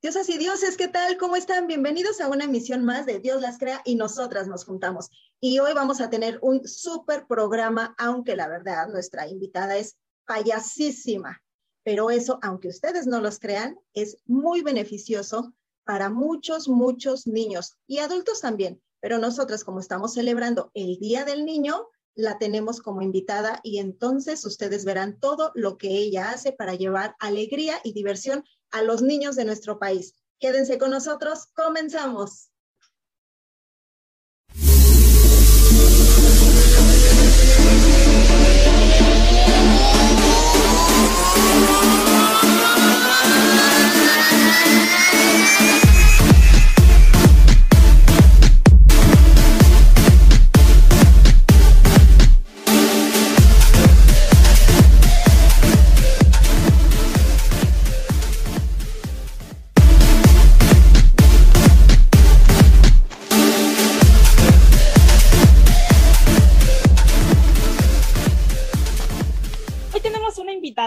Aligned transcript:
Diosas 0.00 0.28
y 0.28 0.38
dioses, 0.38 0.76
¿qué 0.76 0.86
tal? 0.86 1.16
¿Cómo 1.16 1.34
están? 1.34 1.66
Bienvenidos 1.66 2.20
a 2.20 2.28
una 2.28 2.44
emisión 2.44 2.84
más 2.84 3.04
de 3.04 3.18
Dios 3.18 3.42
las 3.42 3.58
crea 3.58 3.82
y 3.84 3.96
nosotras 3.96 4.46
nos 4.46 4.64
juntamos. 4.64 5.10
Y 5.40 5.58
hoy 5.58 5.72
vamos 5.74 6.00
a 6.00 6.08
tener 6.08 6.38
un 6.40 6.68
súper 6.68 7.26
programa, 7.26 7.96
aunque 7.98 8.36
la 8.36 8.46
verdad 8.46 8.86
nuestra 8.86 9.26
invitada 9.26 9.76
es 9.76 9.96
payasísima. 10.24 11.42
Pero 11.82 12.10
eso, 12.10 12.38
aunque 12.42 12.68
ustedes 12.68 13.08
no 13.08 13.20
los 13.20 13.40
crean, 13.40 13.76
es 13.92 14.18
muy 14.24 14.62
beneficioso 14.62 15.52
para 15.82 16.10
muchos, 16.10 16.68
muchos 16.68 17.26
niños 17.26 17.76
y 17.88 17.98
adultos 17.98 18.40
también. 18.40 18.80
Pero 19.00 19.18
nosotras, 19.18 19.64
como 19.64 19.80
estamos 19.80 20.14
celebrando 20.14 20.70
el 20.74 21.00
Día 21.00 21.24
del 21.24 21.44
Niño, 21.44 21.88
la 22.14 22.38
tenemos 22.38 22.80
como 22.80 23.02
invitada 23.02 23.58
y 23.64 23.78
entonces 23.78 24.44
ustedes 24.44 24.84
verán 24.84 25.18
todo 25.18 25.50
lo 25.56 25.76
que 25.76 25.88
ella 25.88 26.30
hace 26.30 26.52
para 26.52 26.74
llevar 26.74 27.16
alegría 27.18 27.80
y 27.82 27.94
diversión 27.94 28.44
a 28.70 28.82
los 28.82 29.02
niños 29.02 29.36
de 29.36 29.44
nuestro 29.44 29.78
país. 29.78 30.14
Quédense 30.38 30.78
con 30.78 30.90
nosotros, 30.90 31.46
comenzamos. 31.54 32.47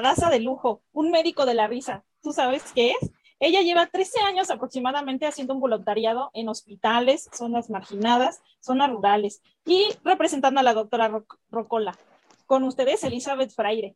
De 0.02 0.39
lujo, 0.39 0.81
un 0.94 1.11
médico 1.11 1.45
de 1.45 1.53
la 1.53 1.67
risa. 1.67 2.03
¿Tú 2.23 2.33
sabes 2.33 2.63
qué 2.73 2.91
es? 2.91 3.11
Ella 3.39 3.61
lleva 3.61 3.85
13 3.85 4.21
años 4.21 4.49
aproximadamente 4.49 5.27
haciendo 5.27 5.53
un 5.53 5.59
voluntariado 5.59 6.31
en 6.33 6.49
hospitales, 6.49 7.30
zonas 7.31 7.69
marginadas, 7.69 8.41
zonas 8.59 8.89
rurales 8.89 9.41
y 9.63 9.89
representando 10.03 10.59
a 10.59 10.63
la 10.63 10.73
doctora 10.73 11.23
Rocola. 11.52 11.95
Con 12.47 12.63
ustedes, 12.63 13.03
Elizabeth 13.03 13.53
Fraire. 13.53 13.95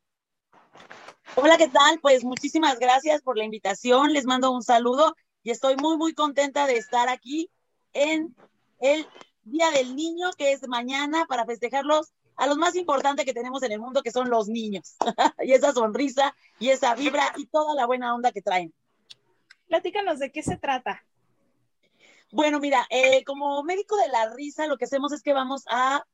Hola, 1.35 1.57
¿qué 1.57 1.69
tal? 1.69 1.99
Pues 1.99 2.23
muchísimas 2.23 2.77
gracias 2.77 3.23
por 3.23 3.35
la 3.35 3.43
invitación. 3.43 4.13
Les 4.13 4.25
mando 4.25 4.51
un 4.51 4.61
saludo 4.61 5.15
y 5.41 5.49
estoy 5.49 5.75
muy, 5.75 5.97
muy 5.97 6.13
contenta 6.13 6.67
de 6.67 6.77
estar 6.77 7.09
aquí 7.09 7.49
en 7.93 8.35
el 8.79 9.07
Día 9.43 9.71
del 9.71 9.95
Niño, 9.95 10.29
que 10.37 10.51
es 10.51 10.67
mañana, 10.67 11.25
para 11.25 11.45
festejarlos 11.45 12.13
a 12.37 12.47
los 12.47 12.57
más 12.57 12.75
importantes 12.75 13.25
que 13.25 13.33
tenemos 13.33 13.63
en 13.63 13.71
el 13.71 13.79
mundo, 13.79 14.03
que 14.03 14.11
son 14.11 14.29
los 14.29 14.47
niños. 14.47 14.95
y 15.43 15.53
esa 15.53 15.73
sonrisa 15.73 16.35
y 16.59 16.69
esa 16.69 16.95
vibra 16.95 17.33
y 17.37 17.45
toda 17.47 17.75
la 17.75 17.85
buena 17.85 18.13
onda 18.13 18.31
que 18.31 18.41
traen. 18.41 18.73
Platícanos 19.67 20.19
de 20.19 20.31
qué 20.31 20.43
se 20.43 20.57
trata. 20.57 21.03
Bueno, 22.31 22.59
mira, 22.59 22.85
eh, 22.89 23.23
como 23.23 23.63
médico 23.63 23.95
de 23.97 24.09
la 24.09 24.33
risa, 24.33 24.67
lo 24.67 24.77
que 24.77 24.85
hacemos 24.85 25.13
es 25.13 25.21
que 25.21 25.33
vamos 25.33 25.63
a 25.69 26.05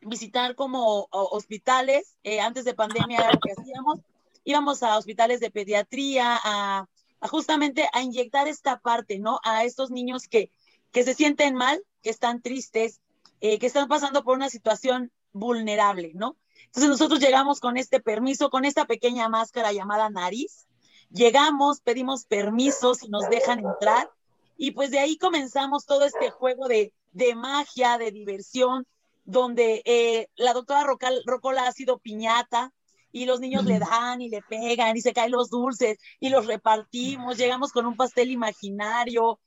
visitar 0.00 0.54
como 0.54 1.08
hospitales. 1.10 2.16
Eh, 2.24 2.40
antes 2.40 2.64
de 2.64 2.74
pandemia 2.74 3.18
era 3.18 3.32
lo 3.32 3.40
que 3.40 3.52
hacíamos. 3.52 4.00
Íbamos 4.44 4.82
a 4.82 4.98
hospitales 4.98 5.40
de 5.40 5.50
pediatría, 5.50 6.38
a, 6.42 6.88
justamente 7.20 7.88
a 7.92 8.02
inyectar 8.02 8.48
esta 8.48 8.80
parte, 8.80 9.18
¿no? 9.18 9.40
A 9.44 9.64
estos 9.64 9.90
niños 9.90 10.26
que, 10.26 10.50
que 10.90 11.04
se 11.04 11.14
sienten 11.14 11.54
mal, 11.54 11.82
que 12.02 12.10
están 12.10 12.42
tristes, 12.42 13.00
eh, 13.40 13.58
que 13.58 13.66
están 13.66 13.88
pasando 13.88 14.24
por 14.24 14.36
una 14.36 14.50
situación 14.50 15.12
vulnerable, 15.32 16.12
¿no? 16.14 16.36
Entonces 16.66 16.90
nosotros 16.90 17.20
llegamos 17.20 17.60
con 17.60 17.76
este 17.76 18.00
permiso, 18.00 18.50
con 18.50 18.64
esta 18.64 18.86
pequeña 18.86 19.28
máscara 19.28 19.72
llamada 19.72 20.10
nariz, 20.10 20.66
llegamos, 21.10 21.80
pedimos 21.80 22.24
permisos 22.24 23.02
y 23.02 23.08
nos 23.08 23.28
dejan 23.28 23.60
entrar. 23.60 24.10
Y 24.56 24.70
pues 24.72 24.90
de 24.90 24.98
ahí 24.98 25.18
comenzamos 25.18 25.86
todo 25.86 26.04
este 26.04 26.30
juego 26.30 26.68
de, 26.68 26.92
magia, 27.34 27.98
de 27.98 28.10
diversión, 28.10 28.86
donde 29.24 29.82
eh, 29.84 30.28
la 30.36 30.52
doctora 30.52 30.84
Rocola 31.26 31.66
ha 31.66 31.72
sido 31.72 31.98
piñata 31.98 32.72
y 33.12 33.26
los 33.26 33.40
niños 33.40 33.64
le 33.66 33.78
dan 33.78 34.20
y 34.20 34.28
le 34.28 34.40
pegan 34.42 34.96
y 34.96 35.00
se 35.02 35.12
caen 35.12 35.32
los 35.32 35.50
dulces 35.50 35.98
y 36.18 36.30
los 36.30 36.46
repartimos, 36.46 37.36
llegamos 37.36 37.70
con 37.72 37.86
un 37.86 37.94
pastel 37.94 38.30
imaginario, 38.30 39.38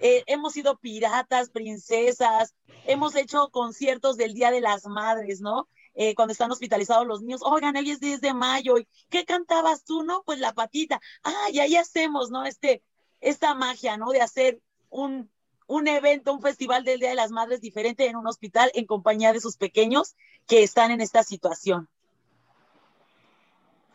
eh, 0.00 0.24
hemos 0.26 0.54
sido 0.54 0.78
piratas, 0.78 1.50
princesas, 1.50 2.54
hemos 2.86 3.14
hecho 3.14 3.50
conciertos 3.50 4.16
del 4.16 4.34
Día 4.34 4.50
de 4.50 4.60
las 4.60 4.86
Madres, 4.86 5.40
¿no? 5.40 5.68
Eh, 5.94 6.14
cuando 6.14 6.32
están 6.32 6.50
hospitalizados 6.50 7.06
los 7.06 7.20
niños, 7.20 7.42
oigan, 7.44 7.76
hoy 7.76 7.90
es 7.90 8.00
10 8.00 8.20
de 8.20 8.32
mayo, 8.32 8.76
¿qué 9.10 9.24
cantabas 9.24 9.84
tú, 9.84 10.02
no? 10.02 10.22
Pues 10.24 10.38
la 10.38 10.54
patita. 10.54 11.00
Ah, 11.22 11.48
y 11.52 11.58
ahí 11.58 11.76
hacemos, 11.76 12.30
¿no? 12.30 12.44
Este, 12.44 12.82
esta 13.20 13.54
magia, 13.54 13.96
¿no? 13.96 14.10
De 14.10 14.22
hacer 14.22 14.60
un, 14.88 15.30
un 15.66 15.88
evento, 15.88 16.32
un 16.32 16.40
festival 16.40 16.84
del 16.84 17.00
Día 17.00 17.10
de 17.10 17.16
las 17.16 17.30
Madres 17.30 17.60
diferente 17.60 18.06
en 18.06 18.16
un 18.16 18.26
hospital 18.26 18.70
en 18.74 18.86
compañía 18.86 19.32
de 19.32 19.40
sus 19.40 19.56
pequeños 19.56 20.16
que 20.46 20.62
están 20.62 20.90
en 20.90 21.00
esta 21.00 21.22
situación. 21.22 21.88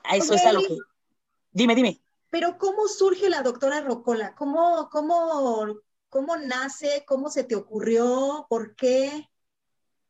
A 0.03 0.17
eso 0.17 0.35
es 0.35 0.45
a 0.45 0.53
lo 0.53 0.61
que... 0.61 0.77
Dime, 1.51 1.73
dime. 1.73 1.99
Pero 2.29 2.57
¿cómo 2.57 2.87
surge 2.87 3.29
la 3.29 3.41
doctora 3.41 3.81
Rocola? 3.81 4.35
¿Cómo, 4.35 4.89
cómo 4.91 5.65
¿Cómo 6.15 6.37
nace? 6.37 7.03
¿Cómo 7.05 7.29
se 7.29 7.43
te 7.43 7.57
ocurrió? 7.57 8.45
¿Por 8.47 8.73
qué? 8.77 9.29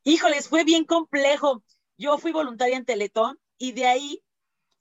Híjoles, 0.04 0.48
fue 0.48 0.64
bien 0.64 0.86
complejo. 0.86 1.64
Yo 1.98 2.20
fui 2.20 2.32
voluntaria 2.32 2.78
en 2.78 2.86
Teletón 2.86 3.40
y 3.58 3.72
de 3.72 3.88
ahí, 3.88 4.24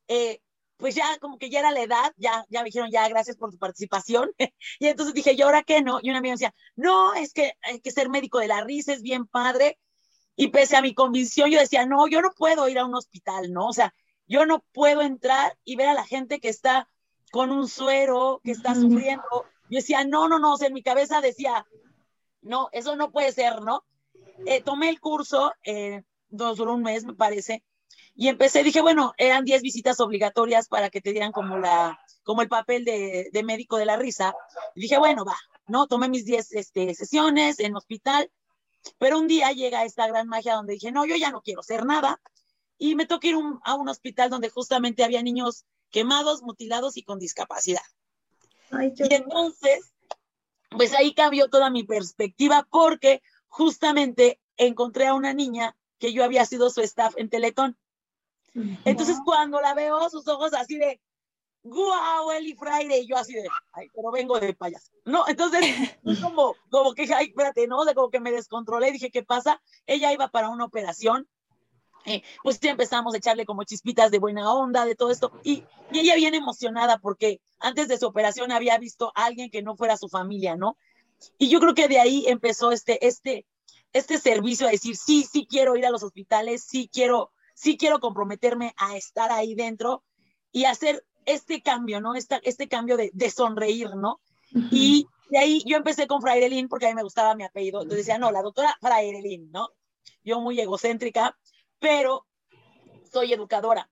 eh, 0.06 0.42
pues 0.76 0.94
ya 0.94 1.18
como 1.20 1.38
que 1.38 1.48
ya 1.48 1.60
era 1.60 1.70
la 1.70 1.80
edad, 1.80 2.12
ya, 2.18 2.44
ya 2.50 2.60
me 2.60 2.66
dijeron, 2.66 2.90
ya, 2.90 3.08
gracias 3.08 3.38
por 3.38 3.50
tu 3.50 3.56
participación. 3.56 4.32
y 4.78 4.86
entonces 4.86 5.14
dije, 5.14 5.32
¿y 5.32 5.40
ahora 5.40 5.62
qué 5.62 5.80
no? 5.80 5.98
Y 6.02 6.10
una 6.10 6.18
amiga 6.18 6.32
me 6.32 6.40
decía, 6.40 6.54
no, 6.76 7.14
es 7.14 7.32
que 7.32 7.54
hay 7.62 7.80
que 7.80 7.90
ser 7.90 8.10
médico 8.10 8.38
de 8.38 8.48
la 8.48 8.62
risa, 8.62 8.92
es 8.92 9.00
bien 9.00 9.26
padre. 9.26 9.78
Y 10.36 10.48
pese 10.48 10.76
a 10.76 10.82
mi 10.82 10.92
convicción, 10.92 11.50
yo 11.50 11.58
decía, 11.58 11.86
no, 11.86 12.06
yo 12.06 12.20
no 12.20 12.32
puedo 12.36 12.68
ir 12.68 12.78
a 12.78 12.84
un 12.84 12.96
hospital, 12.96 13.50
¿no? 13.50 13.68
O 13.68 13.72
sea, 13.72 13.94
yo 14.26 14.44
no 14.44 14.62
puedo 14.74 15.00
entrar 15.00 15.56
y 15.64 15.76
ver 15.76 15.88
a 15.88 15.94
la 15.94 16.04
gente 16.04 16.38
que 16.38 16.50
está 16.50 16.86
con 17.32 17.50
un 17.50 17.66
suero, 17.66 18.42
que 18.44 18.50
está 18.50 18.74
sufriendo, 18.74 19.46
yo 19.74 19.80
decía, 19.80 20.04
no, 20.04 20.28
no, 20.28 20.38
no, 20.38 20.54
o 20.54 20.56
sea, 20.56 20.68
en 20.68 20.74
mi 20.74 20.84
cabeza 20.84 21.20
decía, 21.20 21.66
no, 22.42 22.68
eso 22.70 22.94
no 22.94 23.10
puede 23.10 23.32
ser, 23.32 23.60
¿no? 23.62 23.84
Eh, 24.46 24.62
tomé 24.62 24.88
el 24.88 25.00
curso, 25.00 25.52
eh, 25.64 26.02
un 26.30 26.82
mes, 26.82 27.04
me 27.04 27.14
parece, 27.14 27.64
y 28.14 28.28
empecé, 28.28 28.62
dije, 28.62 28.80
bueno, 28.80 29.14
eran 29.18 29.44
10 29.44 29.62
visitas 29.62 29.98
obligatorias 29.98 30.68
para 30.68 30.90
que 30.90 31.00
te 31.00 31.10
dieran 31.10 31.32
como 31.32 31.58
la, 31.58 31.98
como 32.22 32.42
el 32.42 32.48
papel 32.48 32.84
de, 32.84 33.42
médico 33.44 33.76
de 33.76 33.86
la 33.86 33.96
risa. 33.96 34.32
Dije, 34.76 34.96
bueno, 34.96 35.24
va, 35.24 35.36
¿no? 35.66 35.88
Tomé 35.88 36.08
mis 36.08 36.24
10 36.24 36.52
este, 36.52 36.94
sesiones 36.94 37.58
en 37.58 37.74
hospital, 37.74 38.30
pero 38.98 39.18
un 39.18 39.26
día 39.26 39.50
llega 39.50 39.84
esta 39.84 40.06
gran 40.06 40.28
magia 40.28 40.54
donde 40.54 40.74
dije, 40.74 40.92
no, 40.92 41.04
yo 41.04 41.16
ya 41.16 41.32
no 41.32 41.42
quiero 41.42 41.60
hacer 41.60 41.84
nada, 41.84 42.20
y 42.78 42.94
me 42.94 43.06
toqué 43.06 43.30
ir 43.30 43.36
a 43.64 43.74
un 43.74 43.88
hospital 43.88 44.30
donde 44.30 44.50
justamente 44.50 45.02
había 45.02 45.22
niños 45.22 45.64
quemados, 45.90 46.42
mutilados 46.42 46.96
y 46.96 47.02
con 47.02 47.18
discapacidad 47.18 47.82
y 48.70 49.14
entonces, 49.14 49.92
pues 50.70 50.94
ahí 50.94 51.14
cambió 51.14 51.48
toda 51.48 51.70
mi 51.70 51.84
perspectiva 51.84 52.66
porque 52.70 53.22
justamente 53.48 54.40
encontré 54.56 55.06
a 55.06 55.14
una 55.14 55.32
niña 55.32 55.76
que 55.98 56.12
yo 56.12 56.24
había 56.24 56.44
sido 56.44 56.70
su 56.70 56.80
staff 56.80 57.14
en 57.16 57.28
Teletón. 57.28 57.78
Entonces, 58.84 59.18
cuando 59.24 59.60
la 59.60 59.74
veo, 59.74 60.08
sus 60.10 60.28
ojos 60.28 60.54
así 60.54 60.76
de, 60.76 61.00
¡guau, 61.62 62.30
Eli 62.30 62.54
Friday! 62.54 63.00
Y 63.02 63.06
yo 63.06 63.16
así 63.16 63.32
de, 63.34 63.48
¡ay, 63.72 63.88
pero 63.94 64.12
vengo 64.12 64.38
de 64.38 64.54
payaso! 64.54 64.92
No, 65.04 65.24
entonces, 65.26 65.60
como, 66.22 66.54
como 66.70 66.94
que, 66.94 67.12
¡ay, 67.12 67.26
espérate! 67.26 67.66
¿no? 67.66 67.84
De 67.84 67.94
como 67.94 68.10
que 68.10 68.20
me 68.20 68.30
descontrolé, 68.30 68.92
dije, 68.92 69.10
¿qué 69.10 69.22
pasa? 69.24 69.60
Ella 69.86 70.12
iba 70.12 70.28
para 70.28 70.50
una 70.50 70.64
operación 70.64 71.28
eh, 72.06 72.22
pues 72.42 72.60
ya 72.60 72.70
empezamos 72.70 73.14
a 73.14 73.18
echarle 73.18 73.46
como 73.46 73.64
chispitas 73.64 74.10
de 74.10 74.18
buena 74.18 74.52
onda, 74.52 74.84
de 74.84 74.94
todo 74.94 75.10
esto, 75.10 75.32
y, 75.42 75.64
ella 75.92 76.16
bien 76.16 76.34
emocionada 76.34 76.98
porque 76.98 77.40
antes 77.60 77.88
de 77.88 77.98
su 77.98 78.06
operación 78.06 78.50
había 78.50 78.78
visto 78.78 79.12
a 79.14 79.26
alguien 79.26 79.50
que 79.50 79.62
no 79.62 79.76
fuera 79.76 79.96
su 79.96 80.08
familia, 80.08 80.56
¿no? 80.56 80.76
Y 81.38 81.48
yo 81.48 81.60
creo 81.60 81.74
que 81.74 81.88
de 81.88 82.00
ahí 82.00 82.24
empezó 82.26 82.72
este, 82.72 83.06
este, 83.06 83.46
este 83.92 84.18
servicio 84.18 84.66
a 84.66 84.70
decir, 84.70 84.96
sí, 84.96 85.24
sí 85.30 85.46
quiero 85.48 85.76
ir 85.76 85.86
a 85.86 85.90
los 85.90 86.02
hospitales, 86.02 86.64
sí 86.64 86.90
quiero, 86.92 87.32
sí 87.54 87.76
quiero 87.76 88.00
comprometerme 88.00 88.74
a 88.76 88.96
estar 88.96 89.30
ahí 89.30 89.54
dentro 89.54 90.02
y 90.50 90.64
hacer 90.64 91.04
este 91.26 91.62
cambio, 91.62 92.00
¿no? 92.00 92.14
Esta, 92.14 92.40
este 92.42 92.68
cambio 92.68 92.96
de, 92.96 93.10
de 93.14 93.30
sonreír, 93.30 93.94
¿no? 93.94 94.20
Y 94.70 95.06
de 95.30 95.38
ahí 95.38 95.62
yo 95.66 95.76
empecé 95.76 96.06
con 96.06 96.20
Frairelín 96.20 96.68
porque 96.68 96.86
a 96.86 96.88
mí 96.90 96.94
me 96.94 97.02
gustaba 97.02 97.34
mi 97.34 97.44
apellido. 97.44 97.82
Entonces 97.82 98.06
decía, 98.06 98.18
no, 98.18 98.30
la 98.30 98.42
doctora 98.42 98.76
Frairelín, 98.80 99.50
¿no? 99.50 99.68
Yo 100.22 100.40
muy 100.40 100.60
egocéntrica 100.60 101.36
pero 101.84 102.26
soy 103.12 103.34
educadora. 103.34 103.90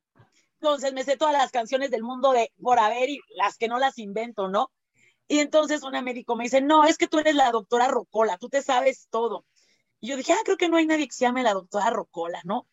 Entonces 0.55 0.95
me 0.95 1.05
sé 1.05 1.19
todas 1.19 1.35
las 1.35 1.51
canciones 1.51 1.91
del 1.91 2.03
mundo 2.03 2.33
de 2.33 2.51
por 2.63 2.79
haber 2.79 3.11
y 3.11 3.21
las 3.37 3.59
que 3.59 3.69
no 3.69 3.79
las 3.79 3.99
invento, 3.99 4.49
¿no? 4.49 4.71
Y 5.29 5.41
entonces 5.41 5.83
una 5.83 6.01
médico 6.01 6.35
me 6.35 6.45
dice, 6.45 6.63
no, 6.63 6.85
es 6.85 6.97
que 6.97 7.07
tú 7.07 7.19
eres 7.19 7.35
la 7.35 7.51
doctora 7.51 7.89
Rocola, 7.89 8.39
tú 8.39 8.49
te 8.49 8.63
sabes 8.63 9.09
todo. 9.11 9.45
Y 10.01 10.09
yo 10.09 10.17
dije, 10.17 10.33
ah, 10.33 10.41
creo 10.43 10.57
que 10.57 10.71
no 10.71 10.79
hay 10.79 10.87
nadie 10.87 11.07
que 11.07 11.13
se 11.13 11.27
llame 11.27 11.43
la 11.43 11.53
doctora 11.53 11.91
Rocola, 11.91 12.41
¿no? 12.45 12.67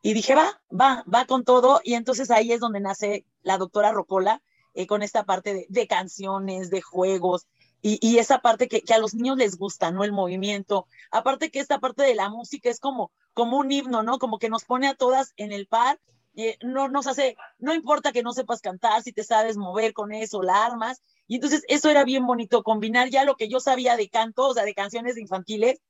Y 0.00 0.14
dije, 0.14 0.34
va, 0.34 0.62
va, 0.70 1.04
va 1.12 1.26
con 1.26 1.44
todo. 1.44 1.82
Y 1.84 1.92
entonces 1.92 2.30
ahí 2.30 2.52
es 2.52 2.60
donde 2.60 2.80
nace 2.80 3.26
la 3.42 3.58
doctora 3.58 3.92
Rocola, 3.92 4.42
eh, 4.72 4.86
con 4.86 5.02
esta 5.02 5.24
parte 5.24 5.52
de, 5.52 5.66
de, 5.68 5.86
canciones, 5.86 6.70
de 6.70 6.80
juegos, 6.80 7.46
y, 7.82 8.18
esa 8.18 8.38
parte 8.38 8.68
que, 8.68 8.82
a 8.94 8.98
los 8.98 9.14
niños 9.14 9.36
les 9.36 9.58
gusta, 9.58 9.90
¿no? 9.90 10.04
El 10.04 10.12
movimiento. 10.12 10.86
Aparte 11.10 11.50
que 11.50 11.58
esta 11.58 11.80
parte 11.80 12.04
de 12.04 12.14
la 12.14 12.28
música 12.28 12.70
es 12.70 12.78
como, 12.78 13.10
como 13.34 13.58
un 13.58 13.72
himno, 13.72 14.04
¿no? 14.04 14.18
Como 14.20 14.38
que 14.38 14.48
nos 14.48 14.64
pone 14.64 14.86
a 14.86 14.94
todas 14.94 15.32
en 15.36 15.50
el 15.50 15.66
par. 15.66 16.00
Eh, 16.34 16.58
no 16.62 16.88
nos 16.88 17.08
hace, 17.08 17.36
no 17.58 17.74
importa 17.74 18.12
que 18.12 18.22
no 18.22 18.32
sepas 18.32 18.60
cantar, 18.60 19.02
si 19.02 19.12
te 19.12 19.24
sabes 19.24 19.56
mover 19.56 19.92
con 19.92 20.12
eso, 20.12 20.42
la 20.42 20.64
armas. 20.64 21.02
Y 21.26 21.36
entonces 21.36 21.64
eso 21.68 21.90
era 21.90 22.04
bien 22.04 22.24
bonito, 22.24 22.62
combinar 22.62 23.10
ya 23.10 23.24
lo 23.24 23.36
que 23.36 23.48
yo 23.48 23.58
sabía 23.58 23.96
de 23.96 24.08
canto, 24.08 24.48
o 24.48 24.54
sea, 24.54 24.64
de 24.64 24.74
canciones 24.74 25.18
infantiles, 25.18 25.80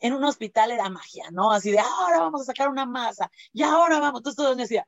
en 0.00 0.14
un 0.14 0.24
hospital 0.24 0.70
era 0.70 0.88
magia, 0.90 1.30
¿no? 1.30 1.52
Así 1.52 1.70
de, 1.70 1.78
ahora 1.78 2.20
vamos 2.20 2.42
a 2.42 2.44
sacar 2.44 2.68
una 2.68 2.86
masa, 2.86 3.30
y 3.52 3.62
ahora 3.62 4.00
vamos. 4.00 4.20
Entonces 4.20 4.36
todos 4.36 4.56
decía, 4.56 4.86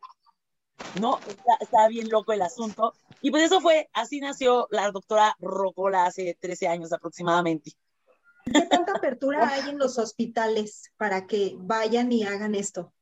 no, 1.01 1.19
está, 1.27 1.57
está, 1.61 1.89
bien 1.89 2.09
loco 2.09 2.33
el 2.33 2.43
asunto. 2.43 2.95
Y 3.21 3.31
pues 3.31 3.45
eso 3.45 3.61
fue, 3.61 3.89
así 3.93 4.21
nació 4.21 4.69
la 4.71 4.91
doctora 4.91 5.37
Rocola 5.41 6.07
hace 6.07 6.37
13 6.41 6.69
años 6.69 6.93
aproximadamente. 6.93 7.73
¿Qué 8.45 8.63
tanta 8.63 8.93
apertura 8.93 9.49
hay 9.49 9.71
en 9.71 9.79
los 9.79 9.99
hospitales 9.99 10.91
para 10.97 11.27
que 11.27 11.55
vayan 11.59 12.13
y 12.13 12.25
hagan 12.25 12.55
esto? 12.55 12.93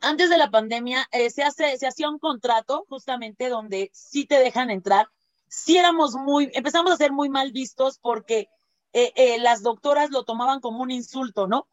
Antes 0.00 0.30
de 0.30 0.38
la 0.38 0.50
pandemia 0.50 1.08
eh, 1.10 1.30
se, 1.30 1.42
hace, 1.42 1.76
se 1.78 1.86
hacía 1.86 2.08
un 2.08 2.18
contrato 2.18 2.84
justamente 2.88 3.48
donde 3.48 3.90
sí 3.92 4.26
te 4.26 4.38
dejan 4.38 4.70
entrar. 4.70 5.08
Sí 5.48 5.76
éramos 5.76 6.14
muy, 6.14 6.50
empezamos 6.54 6.92
a 6.92 6.96
ser 6.96 7.12
muy 7.12 7.28
mal 7.28 7.52
vistos 7.52 7.98
porque 7.98 8.48
eh, 8.92 9.12
eh, 9.16 9.38
las 9.38 9.62
doctoras 9.62 10.10
lo 10.10 10.24
tomaban 10.24 10.60
como 10.60 10.82
un 10.82 10.90
insulto, 10.90 11.46
¿no? 11.46 11.66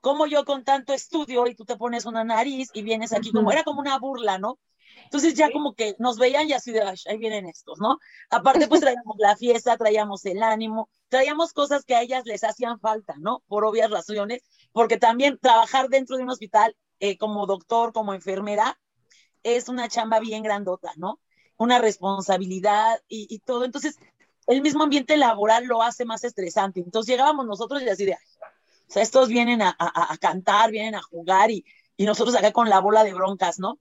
Como 0.00 0.26
yo 0.26 0.44
con 0.44 0.64
tanto 0.64 0.92
estudio 0.92 1.46
y 1.46 1.54
tú 1.54 1.64
te 1.64 1.76
pones 1.76 2.06
una 2.06 2.24
nariz 2.24 2.70
y 2.72 2.82
vienes 2.82 3.12
aquí, 3.12 3.32
como 3.32 3.52
era 3.52 3.64
como 3.64 3.80
una 3.80 3.98
burla, 3.98 4.38
¿no? 4.38 4.58
Entonces 5.04 5.34
ya 5.34 5.50
como 5.50 5.74
que 5.74 5.96
nos 5.98 6.18
veían 6.18 6.48
y 6.48 6.52
así 6.52 6.72
de, 6.72 6.82
ahí 6.82 7.18
vienen 7.18 7.46
estos, 7.46 7.78
¿no? 7.80 7.98
Aparte 8.30 8.68
pues 8.68 8.80
traíamos 8.80 9.16
la 9.18 9.36
fiesta, 9.36 9.76
traíamos 9.76 10.24
el 10.24 10.42
ánimo, 10.42 10.88
traíamos 11.08 11.52
cosas 11.52 11.84
que 11.84 11.94
a 11.94 12.02
ellas 12.02 12.24
les 12.26 12.44
hacían 12.44 12.78
falta, 12.80 13.14
¿no? 13.18 13.42
Por 13.48 13.64
obvias 13.64 13.90
razones, 13.90 14.42
porque 14.72 14.98
también 14.98 15.38
trabajar 15.38 15.88
dentro 15.88 16.16
de 16.16 16.22
un 16.22 16.30
hospital 16.30 16.76
eh, 17.00 17.18
como 17.18 17.46
doctor, 17.46 17.92
como 17.92 18.14
enfermera, 18.14 18.78
es 19.42 19.68
una 19.68 19.88
chamba 19.88 20.20
bien 20.20 20.42
grandota, 20.42 20.92
¿no? 20.96 21.20
Una 21.56 21.78
responsabilidad 21.78 23.00
y, 23.08 23.26
y 23.28 23.38
todo. 23.40 23.64
Entonces, 23.64 23.98
el 24.46 24.62
mismo 24.62 24.82
ambiente 24.82 25.16
laboral 25.16 25.64
lo 25.64 25.82
hace 25.82 26.04
más 26.04 26.24
estresante. 26.24 26.80
Entonces 26.80 27.10
llegábamos 27.10 27.46
nosotros 27.46 27.82
y 27.82 27.88
así 27.88 28.04
de, 28.04 28.16
o 28.90 28.92
sea, 28.92 29.04
estos 29.04 29.28
vienen 29.28 29.62
a, 29.62 29.76
cantar, 30.20 30.72
vienen 30.72 30.96
a 30.96 31.02
jugar 31.02 31.52
y, 31.52 31.64
nosotros 31.96 32.34
acá 32.34 32.50
con 32.50 32.68
la 32.68 32.80
bola 32.80 33.04
de 33.04 33.12
broncas, 33.12 33.58
¿no? 33.58 33.78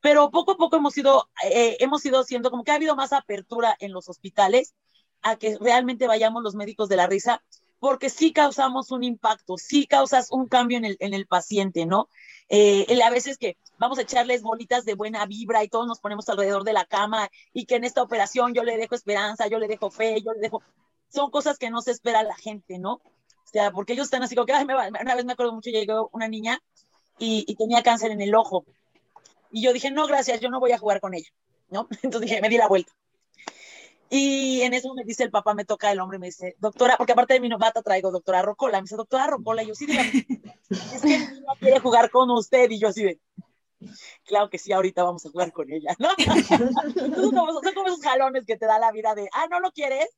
Pero 0.00 0.30
poco 0.30 0.52
a 0.52 0.56
poco 0.56 0.76
hemos 0.76 0.98
ido, 0.98 1.30
eh, 1.44 1.76
hemos 1.80 2.04
ido 2.04 2.20
haciendo 2.20 2.50
como 2.50 2.64
que 2.64 2.72
ha 2.72 2.74
habido 2.74 2.96
más 2.96 3.12
apertura 3.12 3.74
en 3.78 3.92
los 3.92 4.08
hospitales 4.08 4.74
a 5.22 5.36
que 5.36 5.56
realmente 5.58 6.08
vayamos 6.08 6.42
los 6.42 6.56
médicos 6.56 6.88
de 6.88 6.96
la 6.96 7.06
risa, 7.06 7.42
porque 7.78 8.10
sí 8.10 8.32
causamos 8.32 8.90
un 8.90 9.02
impacto, 9.02 9.56
sí 9.56 9.86
causas 9.86 10.30
un 10.30 10.46
cambio 10.46 10.76
en 10.76 10.84
el, 10.84 10.96
en 11.00 11.14
el 11.14 11.26
paciente, 11.26 11.86
¿no? 11.86 12.08
Eh, 12.50 13.00
a 13.02 13.10
veces 13.10 13.38
que 13.38 13.56
vamos 13.78 13.98
a 13.98 14.02
echarles 14.02 14.42
bolitas 14.42 14.84
de 14.84 14.94
buena 14.94 15.24
vibra 15.24 15.64
y 15.64 15.68
todos 15.68 15.86
nos 15.86 16.00
ponemos 16.00 16.28
alrededor 16.28 16.64
de 16.64 16.74
la 16.74 16.84
cama 16.84 17.30
y 17.54 17.64
que 17.64 17.76
en 17.76 17.84
esta 17.84 18.02
operación 18.02 18.52
yo 18.52 18.64
le 18.64 18.76
dejo 18.76 18.94
esperanza, 18.94 19.46
yo 19.46 19.58
le 19.58 19.68
dejo 19.68 19.90
fe, 19.90 20.20
yo 20.20 20.32
le 20.34 20.40
dejo... 20.40 20.60
Son 21.08 21.30
cosas 21.30 21.56
que 21.56 21.70
no 21.70 21.80
se 21.80 21.92
espera 21.92 22.22
la 22.24 22.36
gente, 22.36 22.78
¿no? 22.78 23.00
O 23.50 23.52
sea, 23.52 23.72
porque 23.72 23.94
ellos 23.94 24.04
están 24.04 24.22
así 24.22 24.36
como 24.36 24.46
que, 24.46 24.52
ay, 24.52 24.64
me 24.64 24.74
va. 24.74 24.86
una 24.88 25.16
vez 25.16 25.24
me 25.24 25.32
acuerdo 25.32 25.52
mucho, 25.52 25.70
llegó 25.70 26.08
una 26.12 26.28
niña 26.28 26.62
y, 27.18 27.44
y, 27.48 27.56
tenía 27.56 27.82
cáncer 27.82 28.12
en 28.12 28.20
el 28.20 28.32
ojo. 28.32 28.64
Y 29.50 29.62
yo 29.62 29.72
dije, 29.72 29.90
no, 29.90 30.06
gracias, 30.06 30.40
yo 30.40 30.50
no 30.50 30.60
voy 30.60 30.70
a 30.70 30.78
jugar 30.78 31.00
con 31.00 31.14
ella, 31.14 31.28
¿no? 31.68 31.88
Entonces 32.02 32.30
dije, 32.30 32.40
me 32.40 32.48
di 32.48 32.58
la 32.58 32.68
vuelta. 32.68 32.92
Y 34.08 34.62
en 34.62 34.72
eso 34.72 34.94
me 34.94 35.02
dice 35.02 35.24
el 35.24 35.32
papá, 35.32 35.54
me 35.54 35.64
toca 35.64 35.90
el 35.90 35.98
hombre 35.98 36.16
y 36.16 36.20
me 36.20 36.26
dice, 36.26 36.54
doctora, 36.60 36.96
porque 36.96 37.12
aparte 37.12 37.34
de 37.34 37.40
mi 37.40 37.48
novata 37.48 37.82
traigo 37.82 38.12
doctora 38.12 38.40
Rocola. 38.40 38.78
Me 38.78 38.82
dice, 38.82 38.96
doctora 38.96 39.26
Rocola. 39.26 39.64
Y 39.64 39.66
yo, 39.66 39.74
sí, 39.74 39.86
dígame, 39.86 40.10
es 40.70 41.02
que 41.02 41.18
niño 41.18 41.46
quiere 41.58 41.80
jugar 41.80 42.10
con 42.10 42.30
usted. 42.30 42.70
Y 42.70 42.78
yo 42.78 42.88
así 42.88 43.02
de, 43.02 43.20
claro 44.24 44.48
que 44.48 44.58
sí, 44.58 44.72
ahorita 44.72 45.02
vamos 45.02 45.26
a 45.26 45.30
jugar 45.30 45.52
con 45.52 45.72
ella, 45.72 45.96
¿no? 45.98 46.08
Entonces, 46.18 47.30
como, 47.32 47.52
son 47.52 47.74
como 47.74 47.86
esos 47.88 48.02
jalones 48.02 48.44
que 48.46 48.56
te 48.56 48.66
da 48.66 48.78
la 48.78 48.92
vida 48.92 49.14
de, 49.16 49.28
ah, 49.32 49.48
¿no 49.50 49.58
lo 49.58 49.72
quieres? 49.72 50.08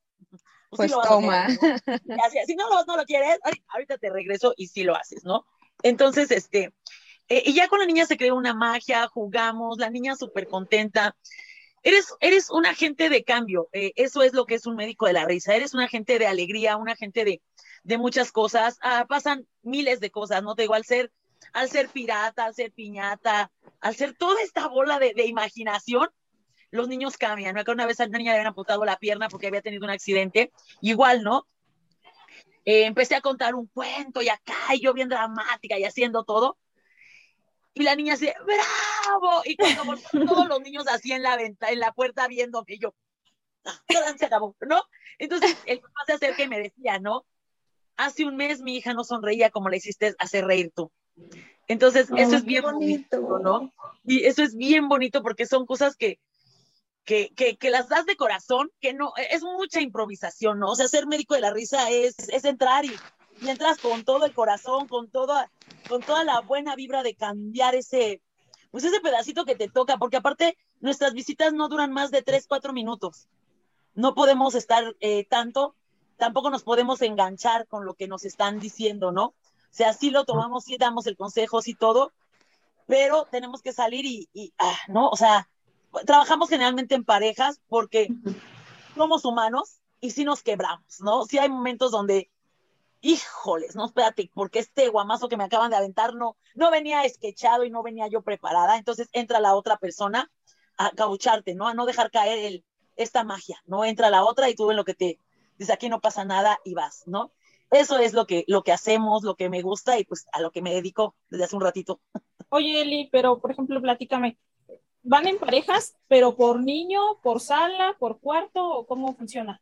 Pues, 0.75 0.91
pues 0.91 1.03
sí 1.03 1.09
toma. 1.09 1.45
Hacer, 1.45 2.01
¿no? 2.05 2.17
Así, 2.25 2.39
si 2.47 2.55
no 2.55 2.67
lo, 2.71 2.83
no 2.87 2.97
lo 2.97 3.05
quieres, 3.05 3.39
ahorita 3.69 3.99
te 3.99 4.09
regreso 4.09 4.55
y 4.57 4.69
sí 4.69 4.85
lo 4.85 4.97
haces, 4.97 5.23
¿no? 5.23 5.45
Entonces, 5.83 6.31
este, 6.31 6.73
eh, 7.29 7.43
y 7.45 7.53
ya 7.53 7.69
con 7.69 7.79
la 7.79 7.85
niña 7.85 8.07
se 8.07 8.17
creó 8.17 8.35
una 8.37 8.55
magia, 8.55 9.07
jugamos, 9.09 9.77
la 9.77 9.91
niña 9.91 10.17
súper 10.17 10.49
contenta. 10.49 11.15
Eres, 11.83 12.15
eres 12.21 12.49
un 12.51 12.65
agente 12.65 13.11
de 13.11 13.23
cambio, 13.23 13.69
eh, 13.73 13.93
eso 13.97 14.23
es 14.23 14.33
lo 14.33 14.47
que 14.47 14.55
es 14.55 14.67
un 14.67 14.77
médico 14.77 15.07
de 15.07 15.13
la 15.13 15.27
risa, 15.27 15.55
eres 15.55 15.75
un 15.75 15.81
agente 15.81 16.19
de 16.19 16.27
alegría, 16.27 16.79
un 16.79 16.89
agente 16.89 17.25
de, 17.27 17.43
de 17.83 17.99
muchas 17.99 18.33
cosas. 18.33 18.79
Ah, 18.81 19.05
pasan 19.07 19.47
miles 19.61 20.01
de 20.01 20.11
cosas, 20.11 20.43
¿no? 20.43 20.55
Te 20.55 20.63
digo, 20.63 20.75
al 20.75 20.87
ser, 20.87 21.13
al 21.53 21.69
ser 21.69 21.89
pirata, 21.89 22.47
al 22.47 22.55
ser 22.55 22.73
piñata, 22.73 23.51
al 23.81 23.95
ser 23.95 24.15
toda 24.17 24.41
esta 24.41 24.69
bola 24.69 24.99
de, 24.99 25.13
de 25.13 25.27
imaginación, 25.27 26.09
los 26.73 26.89
niños 26.89 27.17
cambian. 27.17 27.55
Me 27.55 27.61
acuerdo 27.61 27.77
una 27.77 27.87
vez 27.87 28.01
a 28.01 28.07
la 28.07 28.19
niña 28.19 28.33
le 28.33 28.39
habían 28.39 28.49
amputado 28.49 28.85
la 28.85 28.99
pierna 28.99 29.29
porque 29.29 29.47
había 29.47 29.63
tenido 29.63 29.85
un 29.85 29.91
accidente. 29.91 30.51
Igual, 30.81 31.23
¿no? 31.23 31.47
Eh, 32.65 32.87
empecé 32.87 33.15
a 33.15 33.21
contar 33.21 33.55
un 33.55 33.67
cuento 33.67 34.23
y 34.23 34.29
acá, 34.29 34.55
y 34.75 34.81
yo 34.81 34.95
bien 34.95 35.09
dramática 35.09 35.79
y 35.79 35.85
haciendo 35.85 36.25
todo. 36.25 36.59
Y 37.75 37.83
la 37.83 37.95
niña 37.95 38.15
así, 38.15 38.27
¡bravo! 38.45 39.43
Y 39.45 39.57
cuando 39.57 39.83
todos 40.27 40.49
los 40.49 40.61
niños 40.61 40.87
así 40.89 41.13
en 41.13 41.23
la 41.23 41.37
venta, 41.37 41.71
en 41.71 41.79
la 41.79 41.93
puerta 41.93 42.27
viendo 42.27 42.65
que 42.65 42.79
yo, 42.79 42.95
ah, 43.65 43.79
se 44.17 44.27
acabó, 44.27 44.57
¿no? 44.61 44.83
Entonces 45.19 45.57
el 45.67 45.81
papá 45.81 46.01
se 46.07 46.13
acerca 46.15 46.43
y 46.43 46.49
me 46.49 46.61
decía, 46.61 46.99
¿no? 46.99 47.27
Hace 47.97 48.25
un 48.25 48.37
mes 48.37 48.63
mi 48.63 48.77
hija 48.77 48.95
no 48.95 49.05
sonreía 49.05 49.51
como 49.51 49.69
le 49.69 49.77
hiciste 49.77 50.15
hacer 50.19 50.47
reír 50.47 50.73
tú. 50.75 50.91
Entonces, 51.69 52.11
oh, 52.11 52.17
eso 52.17 52.37
es 52.37 52.45
bien 52.45 52.63
bonito. 52.63 53.21
bonito, 53.21 53.39
¿no? 53.39 53.73
Y 54.05 54.25
eso 54.25 54.43
es 54.43 54.57
bien 54.57 54.89
bonito 54.89 55.23
porque 55.23 55.47
son 55.47 55.67
cosas 55.67 55.97
que, 55.97 56.19
que, 57.05 57.33
que, 57.35 57.57
que, 57.57 57.71
las 57.71 57.89
das 57.89 58.07
de 58.07 58.17
corazón, 58.17 58.71
que 58.81 58.95
no, 58.95 59.13
es 59.31 59.43
mucha 59.43 59.81
improvisación, 59.81 60.59
¿no? 60.59 60.71
O 60.71 60.77
sea, 60.77 60.89
ser 60.89 61.07
médico 61.07 61.35
de 61.35 61.41
la 61.41 61.53
risa 61.53 61.91
es, 61.91 62.29
es 62.29 62.45
entrar 62.45 62.85
y, 62.85 62.95
y 63.41 63.49
entras 63.49 63.79
con 63.79 64.05
todo 64.05 64.25
el 64.25 64.35
corazón, 64.35 64.87
con 64.87 65.11
toda, 65.11 65.51
con 65.89 66.03
toda 66.03 66.25
la 66.25 66.41
buena 66.41 66.77
vibra 66.77 67.03
de 67.03 67.15
cambiar 67.15 67.75
ese, 67.75 68.23
pues 68.71 68.85
ese 68.85 69.01
pedacito 69.01 69.45
que 69.45 69.57
te 69.57 69.69
toca, 69.69 69.97
porque 69.99 70.19
aparte 70.19 70.57
nuestras 70.81 71.13
visitas 71.13 71.53
no 71.53 71.69
duran 71.69 71.93
más 71.93 72.11
de 72.11 72.23
tres, 72.23 72.47
cuatro 72.47 72.73
minutos. 72.73 73.29
No 73.95 74.15
podemos 74.15 74.55
estar 74.55 74.97
eh, 75.01 75.27
tanto, 75.29 75.75
tampoco 76.17 76.51
nos 76.51 76.63
podemos 76.63 77.03
enganchar 77.03 77.67
con 77.67 77.85
lo 77.85 77.95
que 77.95 78.09
nos 78.09 78.25
están 78.25 78.61
diciendo, 78.61 79.13
¿no? 79.13 79.27
O 79.27 79.75
sea, 79.75 79.93
sí 79.93 80.11
lo 80.11 80.25
tomamos, 80.25 80.65
sí 80.65 80.77
damos 80.79 81.07
el 81.07 81.17
consejo, 81.17 81.63
sí 81.63 81.75
todo, 81.75 82.13
pero 82.87 83.27
tenemos 83.31 83.61
que 83.61 83.73
salir 83.73 84.05
y, 84.05 84.29
y 84.33 84.53
ah, 84.59 84.77
¿no? 84.89 85.09
O 85.09 85.17
sea, 85.17 85.49
trabajamos 86.07 86.49
generalmente 86.49 86.95
en 86.95 87.05
parejas 87.05 87.61
porque 87.69 88.09
somos 88.97 89.25
humanos 89.25 89.81
y 90.01 90.11
sí 90.11 90.25
nos 90.25 90.43
quebramos, 90.43 91.01
¿no? 91.01 91.25
Sí 91.25 91.39
hay 91.39 91.49
momentos 91.49 91.91
donde, 91.91 92.31
híjoles, 93.01 93.77
no, 93.77 93.87
espérate, 93.87 94.31
porque 94.35 94.59
este 94.59 94.89
guamazo 94.89 95.29
que 95.29 95.37
me 95.37 95.45
acaban 95.45 95.71
de 95.71 95.77
aventar 95.77 96.15
no, 96.15 96.37
no 96.55 96.71
venía 96.71 97.05
esquechado 97.05 97.65
y 97.65 97.71
no 97.71 97.83
venía 97.83 98.09
yo 98.09 98.23
preparada, 98.23 98.77
entonces 98.77 99.09
entra 99.13 99.41
la 99.41 99.55
otra 99.55 99.77
persona 99.77 100.31
a 100.77 100.91
caucharte, 100.91 101.55
¿no? 101.55 101.69
A 101.69 101.75
no 101.75 101.87
dejar 101.87 102.11
caer 102.11 102.65
esta 102.97 103.25
magia, 103.25 103.63
¿no? 103.67 103.85
Entra 103.85 104.11
la 104.11 104.25
otra 104.25 104.49
y 104.49 104.55
tú 104.55 104.71
en 104.71 104.77
lo 104.77 104.85
que 104.85 104.95
te 104.95 105.19
dice 105.59 105.73
aquí 105.73 105.89
no 105.89 106.01
pasa 106.01 106.25
nada 106.25 106.59
y 106.65 106.75
vas, 106.75 107.05
¿no? 107.07 107.33
Eso 107.71 107.99
es 107.99 108.13
lo 108.13 108.27
que, 108.27 108.45
lo 108.49 108.63
que 108.63 108.73
hacemos, 108.73 109.23
lo 109.23 109.35
que 109.35 109.49
me 109.49 109.63
gusta 109.63 109.99
y 109.99 110.05
pues 110.05 110.27
a 110.33 110.41
lo 110.41 110.51
que 110.51 110.61
me 110.61 110.75
dedico 110.75 111.15
desde 111.31 111.45
hace 111.45 111.57
un 111.57 111.63
ratito. 111.63 112.01
Oye, 112.51 112.83
Eli, 112.83 113.09
pero 113.11 113.41
por 113.41 113.51
ejemplo, 113.51 113.81
platícame, 113.81 114.37
van 115.03 115.27
en 115.27 115.39
parejas, 115.39 115.95
pero 116.09 116.37
por 116.37 116.61
niño, 116.61 117.01
por 117.23 117.41
sala, 117.41 117.97
por 117.99 118.21
cuarto, 118.21 118.65
o 118.65 118.87
cómo 118.87 119.15
funciona? 119.15 119.61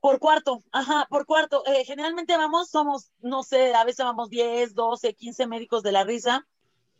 Por 0.00 0.18
cuarto, 0.18 0.62
ajá, 0.72 1.06
por 1.08 1.24
cuarto. 1.24 1.64
Eh, 1.66 1.84
generalmente 1.84 2.36
vamos, 2.36 2.68
somos, 2.68 3.10
no 3.20 3.42
sé, 3.42 3.74
a 3.74 3.84
veces 3.84 4.04
vamos 4.04 4.28
10, 4.28 4.74
12, 4.74 5.14
15 5.14 5.46
médicos 5.46 5.82
de 5.82 5.92
la 5.92 6.04
risa 6.04 6.46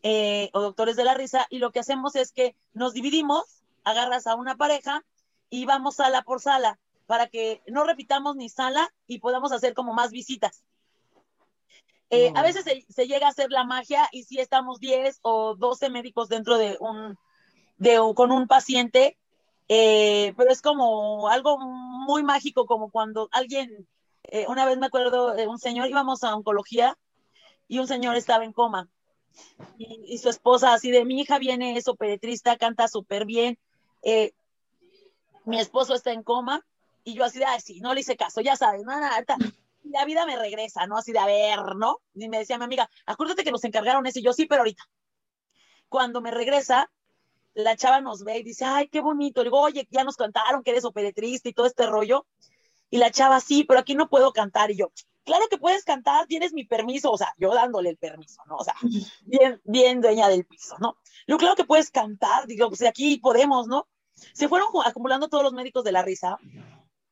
eh, 0.03 0.51
o 0.53 0.61
doctores 0.61 0.97
de 0.97 1.05
la 1.05 1.15
risa, 1.15 1.47
y 1.51 1.59
lo 1.59 1.73
que 1.73 1.81
hacemos 1.81 2.15
es 2.15 2.33
que 2.33 2.57
nos 2.73 2.93
dividimos, 2.93 3.63
agarras 3.85 4.27
a 4.27 4.35
una 4.35 4.57
pareja 4.57 5.05
y 5.51 5.67
vamos 5.67 5.97
sala 5.97 6.23
por 6.23 6.41
sala 6.41 6.79
para 7.07 7.27
que 7.27 7.63
no 7.67 7.85
repitamos 7.85 8.37
ni 8.37 8.49
sala 8.49 8.93
y 9.07 9.19
podamos 9.19 9.53
hacer 9.53 9.75
como 9.75 9.93
más 9.93 10.11
visitas. 10.11 10.63
Eh, 12.11 12.33
A 12.35 12.43
veces 12.43 12.65
se, 12.65 12.85
se, 12.89 13.07
llega 13.07 13.27
a 13.27 13.31
hacer 13.31 13.51
la 13.51 13.65
magia 13.65 14.09
y 14.13 14.25
si 14.25 14.39
estamos 14.39 14.79
10 14.79 15.21
o 15.23 15.55
12 15.57 15.91
médicos 15.91 16.29
dentro 16.29 16.59
de 16.59 16.77
un, 16.81 17.19
de, 17.79 17.99
con 18.15 18.33
un 18.33 18.47
paciente, 18.47 19.19
eh, 19.69 20.35
pero 20.37 20.51
es 20.51 20.63
como 20.63 21.29
algo 21.29 21.59
muy 21.59 22.23
mágico, 22.23 22.67
como 22.67 22.91
cuando 22.91 23.29
alguien, 23.33 23.89
eh, 24.25 24.47
una 24.49 24.65
vez 24.67 24.79
me 24.79 24.87
acuerdo 24.87 25.35
de 25.35 25.47
un 25.47 25.59
señor, 25.59 25.89
íbamos 25.89 26.23
a 26.23 26.35
oncología 26.35 26.99
y 27.69 27.79
un 27.79 27.87
señor 27.87 28.17
estaba 28.17 28.45
en 28.45 28.53
coma. 28.53 28.89
Y, 29.79 30.19
su 30.19 30.29
esposa 30.29 30.75
así 30.75 30.91
de, 30.91 31.05
mi 31.05 31.21
hija 31.21 31.39
viene, 31.39 31.77
es 31.77 31.89
operetrista, 31.89 32.57
canta 32.57 32.87
súper 32.87 33.25
bien, 33.25 33.59
eh, 34.03 34.33
mi 35.45 35.59
esposo 35.59 35.95
está 35.95 36.13
en 36.13 36.23
coma, 36.23 36.65
y 37.03 37.15
yo 37.15 37.25
así 37.25 37.39
de, 37.39 37.45
ay, 37.45 37.61
sí, 37.61 37.81
no 37.81 37.95
le 37.95 38.01
hice 38.01 38.17
caso, 38.17 38.41
ya 38.41 38.57
sabes, 38.57 38.85
nada, 38.85 39.11
la 39.83 40.05
vida 40.05 40.25
me 40.25 40.37
regresa, 40.37 40.87
¿no? 40.87 40.97
Así 40.97 41.13
de, 41.13 41.19
a 41.19 41.27
ver, 41.27 41.77
¿no? 41.77 42.01
Y 42.15 42.29
me 42.29 42.39
decía 42.39 42.59
mi 42.59 42.65
amiga, 42.65 42.89
acuérdate 43.07 43.45
que 43.45 43.51
nos 43.51 43.65
encargaron 43.65 44.07
ese, 44.07 44.21
y 44.21 44.23
yo 44.23 44.33
sí, 44.33 44.47
pero 44.47 44.61
ahorita. 44.61 44.85
Cuando 45.89 46.21
me 46.21 46.31
regresa, 46.31 46.91
la 47.55 47.77
chava 47.77 48.01
nos 48.01 48.25
ve 48.25 48.39
y 48.39 48.43
dice, 48.43 48.65
ay, 48.65 48.89
qué 48.89 49.01
bonito. 49.01 49.41
Le 49.41 49.49
digo, 49.49 49.61
oye, 49.61 49.87
ya 49.91 50.05
nos 50.05 50.17
cantaron 50.17 50.63
que 50.63 50.73
eres 50.73 50.85
operetrista 50.85 51.49
y 51.49 51.53
todo 51.53 51.67
este 51.67 51.87
rollo. 51.87 52.27
Y 52.91 52.99
la 52.99 53.11
chava, 53.11 53.41
sí, 53.41 53.65
pero 53.65 53.81
aquí 53.81 53.95
no 53.95 54.09
puedo 54.09 54.33
cantar. 54.33 54.71
Y 54.71 54.77
yo, 54.77 54.93
claro 55.25 55.47
que 55.49 55.59
puedes 55.59 55.85
cantar, 55.85 56.27
tienes 56.27 56.53
mi 56.53 56.65
permiso. 56.65 57.11
O 57.11 57.19
sea, 57.19 57.33
yo 57.39 57.55
dándole 57.55 57.91
el 57.91 57.97
permiso, 57.97 58.43
¿no? 58.47 58.57
O 58.57 58.65
sea, 58.65 58.75
bien, 59.25 59.61
bien 59.65 60.01
dueña 60.01 60.29
del 60.29 60.45
piso, 60.45 60.77
¿no? 60.79 60.99
Yo, 61.27 61.39
claro 61.39 61.55
que 61.55 61.65
puedes 61.65 61.91
cantar. 61.91 62.47
Digo, 62.47 62.69
pues 62.69 62.83
aquí 62.83 63.19
podemos, 63.19 63.67
¿no? 63.67 63.89
Se 64.33 64.49
fueron 64.49 64.69
acumulando 64.85 65.29
todos 65.29 65.43
los 65.43 65.53
médicos 65.53 65.85
de 65.85 65.93
la 65.93 66.03
risa. 66.03 66.39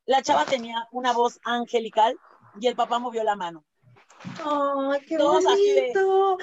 La 0.04 0.22
chava 0.22 0.44
tenía 0.44 0.88
una 0.90 1.12
voz 1.12 1.40
angelical 1.44 2.18
y 2.60 2.66
el 2.66 2.76
papá 2.76 2.98
movió 2.98 3.22
la 3.24 3.36
mano. 3.36 3.64
¡Ay, 4.44 5.00
qué 5.06 5.16
todos 5.16 5.44
bonito! 5.44 6.38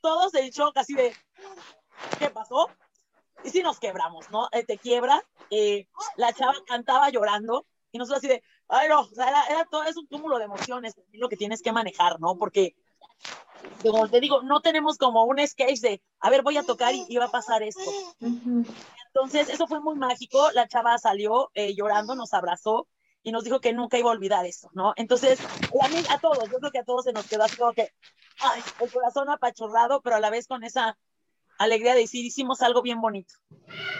todos 0.00 0.34
en 0.34 0.50
shock, 0.50 0.76
así 0.76 0.94
de, 0.94 1.12
¿qué 2.18 2.30
pasó? 2.30 2.70
Y 3.44 3.50
sí 3.50 3.62
nos 3.62 3.78
quebramos, 3.78 4.30
¿no? 4.30 4.48
Eh, 4.52 4.64
te 4.64 4.78
quiebra. 4.78 5.22
Eh, 5.50 5.86
la 6.16 6.32
chava 6.32 6.54
cantaba 6.66 7.10
llorando 7.10 7.66
y 7.92 7.98
nosotros 7.98 8.18
así 8.18 8.28
de, 8.28 8.42
ay 8.68 8.88
no, 8.88 9.00
o 9.00 9.14
sea, 9.14 9.44
era, 9.48 9.64
todo, 9.64 9.84
es 9.84 9.96
un 9.96 10.06
cúmulo 10.06 10.38
de 10.38 10.44
emociones, 10.44 10.94
lo 11.12 11.28
que 11.28 11.36
tienes 11.36 11.62
que 11.62 11.72
manejar, 11.72 12.20
¿no? 12.20 12.36
Porque, 12.36 12.74
como 13.82 14.08
te 14.08 14.20
digo, 14.20 14.42
no 14.42 14.60
tenemos 14.60 14.98
como 14.98 15.24
un 15.24 15.38
sketch 15.46 15.80
de, 15.80 16.02
a 16.20 16.30
ver, 16.30 16.42
voy 16.42 16.56
a 16.56 16.62
tocar 16.62 16.94
y, 16.94 17.16
va 17.16 17.26
a 17.26 17.30
pasar 17.30 17.62
esto. 17.62 17.90
Entonces, 18.20 19.48
eso 19.48 19.66
fue 19.66 19.80
muy 19.80 19.94
mágico. 19.96 20.50
La 20.52 20.68
chava 20.68 20.98
salió 20.98 21.50
eh, 21.54 21.74
llorando, 21.74 22.14
nos 22.14 22.34
abrazó 22.34 22.86
y 23.22 23.32
nos 23.32 23.44
dijo 23.44 23.60
que 23.60 23.72
nunca 23.72 23.98
iba 23.98 24.10
a 24.10 24.12
olvidar 24.12 24.44
eso, 24.46 24.70
¿no? 24.72 24.92
Entonces, 24.96 25.40
a, 25.40 26.14
a 26.14 26.18
todos, 26.20 26.50
yo 26.50 26.58
creo 26.58 26.70
que 26.70 26.78
a 26.78 26.84
todos 26.84 27.04
se 27.04 27.12
nos 27.12 27.26
quedó 27.26 27.44
así 27.44 27.56
como 27.56 27.72
que, 27.72 27.90
ay, 28.40 28.62
el 28.80 28.92
corazón 28.92 29.30
apachurrado, 29.30 30.00
pero 30.00 30.16
a 30.16 30.20
la 30.20 30.30
vez 30.30 30.46
con 30.46 30.62
esa 30.64 30.96
alegría 31.58 31.94
de 31.94 32.00
decir, 32.00 32.24
hicimos 32.24 32.62
algo 32.62 32.82
bien 32.82 33.00
bonito. 33.00 33.34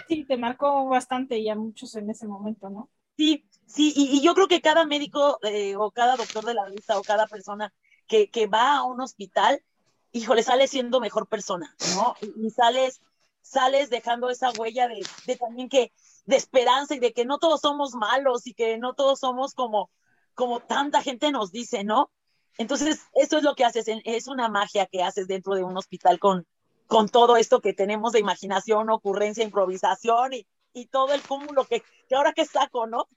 Sí, 0.07 0.25
te 0.25 0.37
marcó 0.37 0.87
bastante 0.87 1.37
y 1.37 1.49
a 1.49 1.55
muchos 1.55 1.95
en 1.95 2.09
ese 2.09 2.27
momento, 2.27 2.69
¿no? 2.69 2.89
Sí, 3.17 3.45
sí, 3.65 3.93
y, 3.95 4.21
yo 4.21 4.35
creo 4.35 4.47
que 4.47 4.61
cada 4.61 4.85
médico 4.85 5.39
eh, 5.43 5.75
o 5.75 5.91
cada 5.91 6.15
doctor 6.15 6.45
de 6.45 6.53
la 6.53 6.69
vista 6.69 6.99
o 6.99 7.01
cada 7.01 7.25
persona 7.27 7.73
que, 8.07 8.29
que 8.29 8.45
va 8.45 8.77
a 8.77 8.83
un 8.83 9.01
hospital, 9.01 9.63
híjole, 10.11 10.43
sale 10.43 10.67
siendo 10.67 10.99
mejor 10.99 11.27
persona, 11.27 11.75
¿no? 11.95 12.15
Y, 12.21 12.49
sales, 12.51 13.01
sales 13.41 13.89
dejando 13.89 14.29
esa 14.29 14.51
huella 14.51 14.87
de, 14.87 15.05
de, 15.25 15.35
también 15.35 15.67
que, 15.67 15.91
de 16.25 16.35
esperanza 16.35 16.95
y 16.95 16.99
de 16.99 17.13
que 17.13 17.25
no 17.25 17.39
todos 17.39 17.61
somos 17.61 17.95
malos 17.95 18.45
y 18.45 18.53
que 18.53 18.77
no 18.77 18.93
todos 18.93 19.19
somos 19.19 19.53
como, 19.53 19.89
como 20.35 20.59
tanta 20.59 21.01
gente 21.01 21.31
nos 21.31 21.51
dice, 21.51 21.83
¿no? 21.83 22.11
Entonces, 22.57 23.01
eso 23.13 23.37
es 23.37 23.43
lo 23.43 23.55
que 23.55 23.65
haces, 23.65 23.85
es 23.87 24.27
una 24.27 24.49
magia 24.49 24.87
que 24.87 25.03
haces 25.03 25.27
dentro 25.27 25.55
de 25.55 25.63
un 25.63 25.77
hospital 25.77 26.19
con, 26.19 26.47
con 26.87 27.09
todo 27.09 27.37
esto 27.37 27.61
que 27.61 27.73
tenemos 27.73 28.13
de 28.13 28.19
imaginación, 28.19 28.89
ocurrencia, 28.89 29.43
improvisación 29.43 30.33
y, 30.33 30.47
y 30.73 30.87
todo 30.87 31.13
el 31.13 31.21
cúmulo 31.21 31.65
que, 31.65 31.83
que 32.07 32.15
ahora 32.15 32.33
que 32.33 32.45
saco, 32.45 32.87
¿no? 32.87 33.07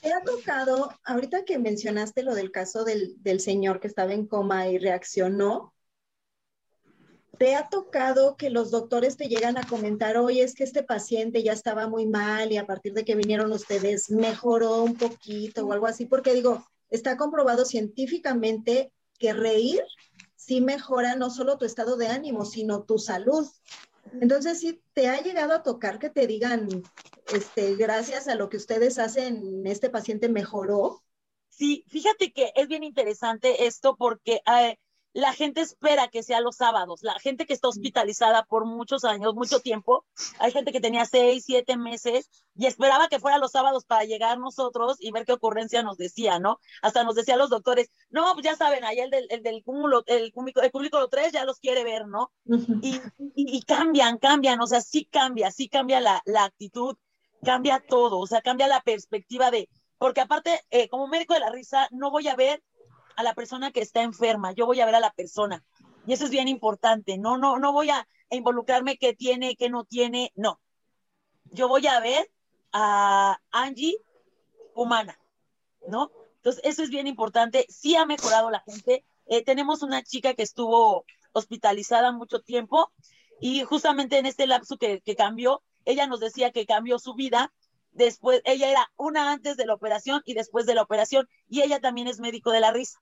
¿Te 0.00 0.14
ha 0.14 0.22
tocado, 0.22 0.94
ahorita 1.04 1.44
que 1.44 1.58
mencionaste 1.58 2.22
lo 2.22 2.34
del 2.34 2.50
caso 2.50 2.84
del, 2.84 3.22
del, 3.22 3.40
señor 3.40 3.80
que 3.80 3.86
estaba 3.88 4.14
en 4.14 4.26
coma 4.26 4.66
y 4.68 4.78
reaccionó, 4.78 5.74
¿te 7.38 7.54
ha 7.54 7.68
tocado 7.68 8.36
que 8.36 8.48
los 8.48 8.70
doctores 8.70 9.18
te 9.18 9.28
llegan 9.28 9.58
a 9.58 9.66
comentar, 9.66 10.16
oye, 10.16 10.42
es 10.42 10.54
que 10.54 10.64
este 10.64 10.82
paciente 10.82 11.42
ya 11.42 11.52
estaba 11.52 11.86
muy 11.86 12.06
mal 12.06 12.50
y 12.50 12.56
a 12.56 12.66
partir 12.66 12.94
de 12.94 13.04
que 13.04 13.14
vinieron 13.14 13.52
ustedes 13.52 14.10
mejoró 14.10 14.82
un 14.82 14.96
poquito 14.96 15.66
o 15.66 15.72
algo 15.72 15.86
así? 15.86 16.06
Porque 16.06 16.32
digo, 16.32 16.64
está 16.88 17.18
comprobado 17.18 17.66
científicamente 17.66 18.92
que 19.18 19.34
reír 19.34 19.82
sí 20.50 20.60
mejora 20.60 21.14
no 21.14 21.30
solo 21.30 21.58
tu 21.58 21.64
estado 21.64 21.96
de 21.96 22.08
ánimo, 22.08 22.44
sino 22.44 22.82
tu 22.82 22.98
salud. 22.98 23.46
Entonces, 24.20 24.58
si 24.58 24.82
te 24.94 25.06
ha 25.06 25.22
llegado 25.22 25.54
a 25.54 25.62
tocar 25.62 26.00
que 26.00 26.10
te 26.10 26.26
digan, 26.26 26.66
este, 27.32 27.76
gracias 27.76 28.26
a 28.26 28.34
lo 28.34 28.48
que 28.48 28.56
ustedes 28.56 28.98
hacen, 28.98 29.64
este 29.64 29.90
paciente 29.90 30.28
mejoró. 30.28 31.04
Sí, 31.50 31.84
fíjate 31.86 32.32
que 32.32 32.50
es 32.56 32.66
bien 32.66 32.82
interesante 32.82 33.66
esto 33.66 33.94
porque 33.96 34.42
eh, 34.44 34.76
la 35.12 35.32
gente 35.32 35.60
espera 35.60 36.08
que 36.08 36.22
sea 36.22 36.40
los 36.40 36.56
sábados. 36.56 37.02
La 37.02 37.14
gente 37.18 37.46
que 37.46 37.52
está 37.52 37.68
hospitalizada 37.68 38.44
por 38.44 38.64
muchos 38.64 39.04
años, 39.04 39.34
mucho 39.34 39.60
tiempo, 39.60 40.04
hay 40.38 40.52
gente 40.52 40.72
que 40.72 40.80
tenía 40.80 41.04
seis, 41.04 41.44
siete 41.46 41.76
meses 41.76 42.30
y 42.54 42.66
esperaba 42.66 43.08
que 43.08 43.18
fuera 43.18 43.38
los 43.38 43.52
sábados 43.52 43.84
para 43.84 44.04
llegar 44.04 44.38
nosotros 44.38 44.96
y 45.00 45.10
ver 45.10 45.24
qué 45.24 45.32
ocurrencia 45.32 45.82
nos 45.82 45.96
decía, 45.96 46.38
¿no? 46.38 46.58
Hasta 46.82 47.04
nos 47.04 47.14
decían 47.14 47.38
los 47.38 47.50
doctores, 47.50 47.90
no, 48.10 48.32
pues 48.34 48.44
ya 48.44 48.56
saben, 48.56 48.84
ahí 48.84 49.00
el 49.00 49.10
del, 49.10 49.26
el 49.30 49.42
del 49.42 49.62
cúmulo, 49.64 50.04
el 50.06 50.32
cúmulo, 50.32 50.62
el 50.62 50.70
cúmulo 50.70 51.08
3 51.08 51.32
ya 51.32 51.44
los 51.44 51.58
quiere 51.58 51.84
ver, 51.84 52.06
¿no? 52.06 52.32
y, 52.82 53.00
y, 53.34 53.62
cambian, 53.62 54.18
cambian, 54.18 54.60
o 54.60 54.66
sea, 54.66 54.80
sí 54.80 55.04
cambia, 55.06 55.50
sí 55.50 55.68
cambia 55.68 56.00
la, 56.00 56.22
la 56.24 56.44
actitud, 56.44 56.96
cambia 57.42 57.82
todo, 57.86 58.18
o 58.18 58.26
sea, 58.26 58.42
cambia 58.42 58.68
la 58.68 58.80
perspectiva 58.80 59.50
de, 59.50 59.68
porque 59.98 60.20
aparte, 60.20 60.60
eh, 60.70 60.88
como 60.88 61.08
médico 61.08 61.34
de 61.34 61.40
la 61.40 61.50
risa, 61.50 61.88
no 61.90 62.10
voy 62.10 62.28
a 62.28 62.36
ver 62.36 62.62
a 63.20 63.22
la 63.22 63.34
persona 63.34 63.70
que 63.70 63.80
está 63.80 64.02
enferma, 64.02 64.52
yo 64.52 64.66
voy 64.66 64.80
a 64.80 64.86
ver 64.86 64.94
a 64.94 65.00
la 65.00 65.12
persona. 65.12 65.64
Y 66.06 66.12
eso 66.12 66.24
es 66.24 66.30
bien 66.30 66.48
importante. 66.48 67.18
No, 67.18 67.38
no, 67.38 67.58
no 67.58 67.72
voy 67.72 67.90
a 67.90 68.06
involucrarme 68.30 68.96
qué 68.96 69.14
tiene, 69.14 69.56
qué 69.56 69.70
no 69.70 69.84
tiene, 69.84 70.32
no. 70.34 70.60
Yo 71.44 71.68
voy 71.68 71.86
a 71.86 72.00
ver 72.00 72.30
a 72.72 73.38
Angie 73.50 73.96
humana, 74.74 75.18
¿no? 75.88 76.10
Entonces, 76.36 76.62
eso 76.64 76.82
es 76.82 76.90
bien 76.90 77.06
importante. 77.06 77.66
Sí 77.68 77.96
ha 77.96 78.06
mejorado 78.06 78.50
la 78.50 78.60
gente. 78.60 79.04
Eh, 79.26 79.44
tenemos 79.44 79.82
una 79.82 80.02
chica 80.02 80.34
que 80.34 80.42
estuvo 80.42 81.04
hospitalizada 81.32 82.12
mucho 82.12 82.40
tiempo 82.40 82.90
y 83.40 83.62
justamente 83.64 84.18
en 84.18 84.26
este 84.26 84.46
lapso 84.46 84.76
que, 84.76 85.00
que 85.00 85.16
cambió, 85.16 85.62
ella 85.84 86.06
nos 86.06 86.20
decía 86.20 86.50
que 86.50 86.66
cambió 86.66 86.98
su 86.98 87.14
vida 87.14 87.52
después, 87.92 88.42
ella 88.44 88.70
era 88.70 88.90
una 88.96 89.32
antes 89.32 89.56
de 89.56 89.66
la 89.66 89.74
operación 89.74 90.22
y 90.24 90.34
después 90.34 90.66
de 90.66 90.74
la 90.74 90.82
operación, 90.82 91.28
y 91.48 91.62
ella 91.62 91.80
también 91.80 92.06
es 92.08 92.20
médico 92.20 92.50
de 92.50 92.60
la 92.60 92.72
risa. 92.72 93.00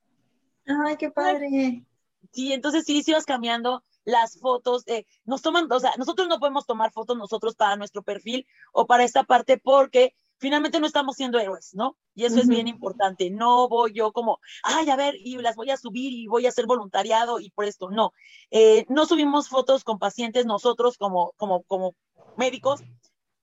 Ay, 0.68 0.96
qué 0.96 1.10
padre. 1.10 1.84
Sí, 2.32 2.52
entonces 2.52 2.84
sí, 2.84 3.02
sí 3.02 3.12
vas 3.12 3.24
cambiando 3.24 3.82
las 4.04 4.38
fotos, 4.38 4.84
eh, 4.86 5.06
nos 5.24 5.42
toman, 5.42 5.70
o 5.70 5.80
sea, 5.80 5.92
nosotros 5.98 6.28
no 6.28 6.38
podemos 6.38 6.66
tomar 6.66 6.92
fotos 6.92 7.16
nosotros 7.16 7.54
para 7.54 7.76
nuestro 7.76 8.02
perfil 8.02 8.46
o 8.72 8.86
para 8.86 9.04
esta 9.04 9.24
parte 9.24 9.58
porque 9.58 10.14
finalmente 10.38 10.80
no 10.80 10.86
estamos 10.86 11.16
siendo 11.16 11.38
héroes, 11.38 11.74
¿no? 11.74 11.96
Y 12.14 12.24
eso 12.24 12.40
es 12.40 12.48
bien 12.48 12.68
importante. 12.68 13.30
No 13.30 13.68
voy 13.68 13.92
yo 13.92 14.12
como, 14.12 14.40
ay, 14.62 14.88
a 14.88 14.96
ver, 14.96 15.14
y 15.16 15.36
las 15.38 15.56
voy 15.56 15.70
a 15.70 15.76
subir 15.76 16.12
y 16.12 16.26
voy 16.26 16.46
a 16.46 16.48
hacer 16.48 16.66
voluntariado 16.66 17.38
y 17.38 17.50
por 17.50 17.64
esto, 17.64 17.90
no. 17.90 18.12
Eh, 18.50 18.86
no 18.88 19.04
subimos 19.04 19.48
fotos 19.48 19.84
con 19.84 19.98
pacientes 19.98 20.46
nosotros 20.46 20.96
como, 20.96 21.32
como, 21.36 21.62
como 21.64 21.94
médicos, 22.36 22.80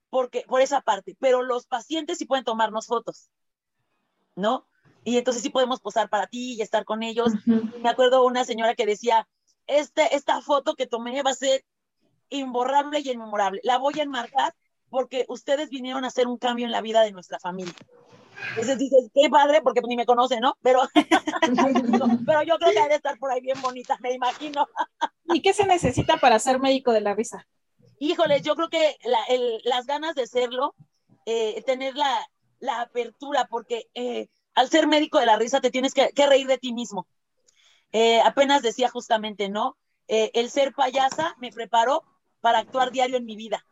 porque, 0.10 0.46
por 0.48 0.62
esa 0.62 0.82
parte, 0.82 1.16
pero 1.20 1.44
los 1.44 1.68
pacientes 1.68 2.18
sí 2.18 2.26
pueden 2.26 2.46
tomarnos 2.46 2.88
fotos, 2.88 3.30
¿no? 4.36 4.66
Y 5.06 5.18
entonces 5.18 5.42
sí 5.42 5.50
podemos 5.50 5.80
posar 5.80 6.10
para 6.10 6.28
ti 6.28 6.56
y 6.56 6.62
estar 6.62 6.84
con 6.84 7.02
ellos. 7.04 7.32
Me 7.46 7.90
acuerdo 7.90 8.26
una 8.26 8.44
señora 8.44 8.76
que 8.76 8.86
decía, 8.86 9.28
este, 9.68 10.14
esta 10.16 10.42
foto 10.42 10.76
que 10.76 10.88
tomé 10.88 11.24
va 11.24 11.32
a 11.32 11.36
ser 11.36 11.64
imborrable 12.30 13.00
y 13.00 13.12
inmemorable. 13.12 13.62
La 13.64 13.78
voy 13.78 13.98
a 14.00 14.04
enmarcar 14.04 14.54
porque 14.90 15.26
ustedes 15.30 15.70
vinieron 15.70 16.04
a 16.04 16.08
hacer 16.08 16.28
un 16.28 16.38
cambio 16.38 16.66
en 16.66 16.72
la 16.72 16.82
vida 16.82 17.02
de 17.02 17.14
nuestra 17.14 17.40
familia. 17.40 17.74
Entonces 18.50 18.78
dices, 18.78 19.10
qué 19.14 19.30
padre, 19.30 19.62
porque 19.62 19.80
ni 19.88 19.96
me 19.96 20.06
conoce, 20.06 20.42
¿no? 20.42 20.58
Pero, 20.62 20.82
pero 22.26 22.44
yo 22.44 22.58
creo 22.58 22.74
que 22.74 22.82
debe 22.82 22.96
estar 22.96 23.18
por 23.18 23.32
ahí 23.32 23.40
bien 23.40 23.62
bonita, 23.62 23.98
me 24.02 24.12
imagino. 24.12 24.68
¿Y 25.34 25.42
qué 25.42 25.54
se 25.54 25.66
necesita 25.66 26.18
para 26.18 26.38
ser 26.40 26.60
médico 26.60 26.92
de 26.92 27.02
la 27.02 27.14
risa? 27.14 27.48
híjole, 28.00 28.42
yo 28.42 28.56
creo 28.56 28.70
que 28.70 28.98
las 29.64 29.86
ganas 29.86 30.16
de 30.16 30.28
serlo, 30.28 30.76
eh, 31.26 31.62
tener 31.66 31.96
la, 31.96 32.28
apertura, 32.80 33.48
porque 33.50 33.88
eh, 33.94 34.28
al 34.56 34.70
ser 34.70 34.88
médico 34.88 35.20
de 35.20 35.26
la 35.26 35.38
risa 35.38 35.62
te 35.62 35.72
tienes 35.72 35.94
que, 35.94 36.12
reír 36.28 36.48
de 36.48 36.58
ti 36.58 36.74
mismo. 36.74 37.08
Eh, 37.92 38.20
apenas 38.22 38.62
decía 38.62 38.90
justamente, 38.90 39.50
¿no? 39.50 39.78
el 40.08 40.52
ser 40.52 40.72
payasa 40.74 41.36
me 41.40 41.52
preparó 41.52 42.04
para 42.40 42.60
actuar 42.60 42.92
diario 42.92 43.18
en 43.18 43.26
mi 43.26 43.36
vida. 43.36 43.66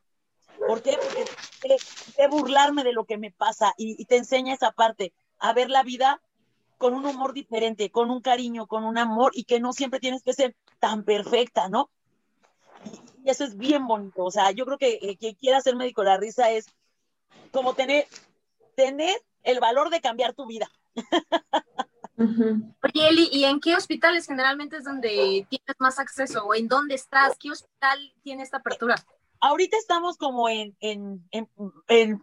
¿Por 0.67 0.81
qué? 0.81 0.97
Porque 0.97 1.77
de 2.17 2.27
burlarme 2.27 2.83
de 2.83 2.93
lo 2.93 3.05
que 3.05 3.17
me 3.17 3.31
pasa 3.31 3.73
y, 3.77 4.03
te 4.05 4.17
enseña 4.17 4.53
esa 4.53 4.71
parte, 4.71 5.13
a 5.39 5.53
ver 5.53 5.69
la 5.69 5.83
vida 5.83 6.21
con 6.77 6.93
un 6.93 7.05
humor 7.05 7.33
diferente, 7.33 7.89
con 7.91 8.09
un 8.09 8.21
cariño, 8.21 8.67
con 8.67 8.83
un 8.83 8.97
amor 8.97 9.31
y 9.35 9.45
que 9.45 9.59
no 9.59 9.73
siempre 9.73 9.99
tienes 9.99 10.23
que 10.23 10.33
ser 10.33 10.55
tan 10.79 11.03
perfecta, 11.03 11.69
¿no? 11.69 11.89
Y 13.23 13.29
eso 13.29 13.45
es 13.45 13.57
bien 13.57 13.87
bonito. 13.87 14.23
O 14.23 14.31
sea, 14.31 14.51
yo 14.51 14.65
creo 14.65 14.77
que 14.77 14.99
eh, 15.01 15.17
quien 15.17 15.35
quiera 15.35 15.61
ser 15.61 15.75
médico 15.75 16.01
de 16.01 16.09
la 16.09 16.17
risa 16.17 16.51
es 16.51 16.65
como 17.51 17.73
tener, 17.73 18.07
tener 18.75 19.15
el 19.43 19.59
valor 19.59 19.89
de 19.89 20.01
cambiar 20.01 20.33
tu 20.33 20.45
vida. 20.45 20.69
Oye, 22.17 23.09
Eli, 23.09 23.29
¿y 23.31 23.45
en 23.45 23.59
qué 23.59 23.75
hospitales 23.75 24.27
generalmente 24.27 24.77
es 24.77 24.83
donde 24.83 25.45
tienes 25.49 25.75
más 25.79 25.99
acceso? 25.99 26.45
¿O 26.45 26.53
en 26.53 26.67
dónde 26.67 26.95
estás? 26.95 27.37
¿Qué 27.39 27.51
hospital 27.51 28.13
tiene 28.21 28.43
esta 28.43 28.57
apertura? 28.57 28.95
Ahorita 29.39 29.77
estamos 29.77 30.17
como 30.17 30.47
en, 30.47 30.75
en, 30.79 31.27
en, 31.31 31.49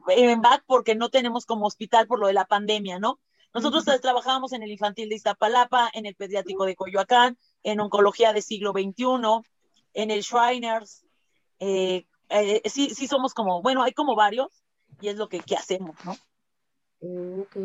en, 0.06 0.40
back 0.40 0.64
porque 0.66 0.94
no 0.94 1.10
tenemos 1.10 1.44
como 1.44 1.66
hospital 1.66 2.06
por 2.06 2.18
lo 2.18 2.28
de 2.28 2.32
la 2.32 2.46
pandemia, 2.46 2.98
¿no? 2.98 3.20
Nosotros 3.52 3.84
trabajamos 4.00 4.52
en 4.52 4.62
el 4.62 4.70
infantil 4.70 5.08
de 5.08 5.16
Iztapalapa, 5.16 5.90
en 5.92 6.06
el 6.06 6.14
pediátrico 6.14 6.64
de 6.64 6.76
Coyoacán, 6.76 7.36
en 7.64 7.80
oncología 7.80 8.32
de 8.32 8.42
siglo 8.42 8.72
XXI, 8.72 9.42
en 9.92 10.10
el 10.10 10.22
Shriners. 10.22 11.04
Eh, 11.58 12.06
eh, 12.28 12.62
sí, 12.70 12.90
sí 12.90 13.08
somos 13.08 13.34
como, 13.34 13.60
bueno, 13.60 13.82
hay 13.82 13.92
como 13.92 14.14
varios 14.14 14.62
y 15.00 15.08
es 15.08 15.16
lo 15.16 15.28
que, 15.28 15.40
que 15.40 15.56
hacemos, 15.56 15.96
¿no? 16.04 16.16
Ok. 17.00 17.56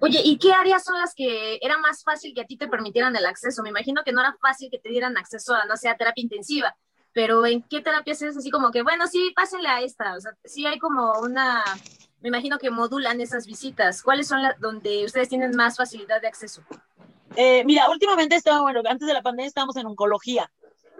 Oye, 0.00 0.20
¿y 0.22 0.38
qué 0.38 0.52
áreas 0.52 0.84
son 0.84 0.98
las 0.98 1.14
que 1.14 1.58
era 1.62 1.78
más 1.78 2.04
fácil 2.04 2.34
que 2.34 2.42
a 2.42 2.46
ti 2.46 2.56
te 2.56 2.68
permitieran 2.68 3.16
el 3.16 3.24
acceso? 3.24 3.62
Me 3.62 3.70
imagino 3.70 4.02
que 4.04 4.12
no 4.12 4.20
era 4.20 4.36
fácil 4.40 4.70
que 4.70 4.78
te 4.78 4.90
dieran 4.90 5.16
acceso 5.16 5.54
a, 5.54 5.64
no 5.64 5.76
sé, 5.76 5.88
a 5.88 5.96
terapia 5.96 6.22
intensiva, 6.22 6.76
pero 7.12 7.46
¿en 7.46 7.62
qué 7.62 7.80
terapias 7.80 8.20
es 8.22 8.36
así 8.36 8.50
como 8.50 8.70
que, 8.70 8.82
bueno, 8.82 9.06
sí, 9.06 9.32
pásenle 9.34 9.68
a 9.68 9.80
esta? 9.80 10.14
O 10.14 10.20
sea, 10.20 10.32
sí 10.44 10.66
hay 10.66 10.78
como 10.78 11.18
una, 11.20 11.64
me 12.20 12.28
imagino 12.28 12.58
que 12.58 12.70
modulan 12.70 13.20
esas 13.20 13.46
visitas. 13.46 14.02
¿Cuáles 14.02 14.28
son 14.28 14.42
las 14.42 14.60
donde 14.60 15.04
ustedes 15.04 15.30
tienen 15.30 15.56
más 15.56 15.76
facilidad 15.76 16.20
de 16.20 16.28
acceso? 16.28 16.62
Eh, 17.34 17.64
mira, 17.64 17.88
últimamente 17.90 18.36
estaba, 18.36 18.60
bueno, 18.60 18.82
antes 18.86 19.08
de 19.08 19.14
la 19.14 19.22
pandemia 19.22 19.48
estábamos 19.48 19.76
en 19.76 19.86
oncología, 19.86 20.52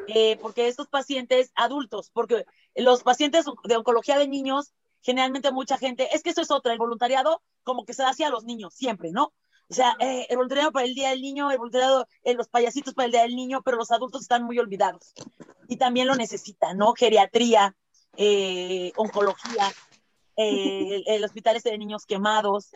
eh, 0.09 0.38
porque 0.41 0.69
estos 0.69 0.88
pacientes 0.88 1.53
adultos, 1.55 2.11
porque 2.12 2.47
los 2.75 3.03
pacientes 3.03 3.45
de 3.65 3.76
oncología 3.76 4.19
de 4.19 4.26
niños 4.26 4.73
generalmente 5.06 5.52
mucha 5.52 5.78
gente, 5.78 6.08
es 6.12 6.25
que 6.25 6.30
eso 6.30 6.42
es 6.42 6.50
otra, 6.50 6.72
el 6.72 6.80
voluntariado 6.80 7.40
como 7.62 7.84
que 7.84 7.94
se 7.94 8.02
da 8.02 8.10
hacia 8.10 8.28
los 8.28 8.44
niños, 8.44 8.75
siempre, 8.75 9.12
¿no? 9.12 9.32
O 9.70 9.75
sea, 9.75 9.96
eh, 10.00 10.26
el 10.28 10.36
voluntariado 10.36 10.72
para 10.72 10.84
el 10.84 10.94
Día 10.94 11.10
del 11.10 11.22
Niño, 11.22 11.50
el 11.52 11.58
voluntariado, 11.58 12.08
en 12.25 12.32
eh, 12.32 12.36
los 12.36 12.48
payasitos 12.48 12.92
para 12.92 13.06
el 13.06 13.12
Día 13.12 13.22
del 13.22 13.36
Niño, 13.36 13.62
pero 13.64 13.76
los 13.76 13.92
adultos 13.92 14.22
están 14.22 14.42
muy 14.42 14.58
olvidados 14.58 15.14
y 15.68 15.76
también 15.76 16.08
lo 16.08 16.16
necesitan, 16.16 16.76
¿no? 16.76 16.92
Geriatría, 16.94 17.76
eh, 18.16 18.92
oncología, 18.96 19.72
el, 20.34 21.04
el, 21.06 21.25
hospital 21.25 21.54
este 21.54 21.70
de 21.70 21.78
niños 21.78 22.04
quemados. 22.04 22.70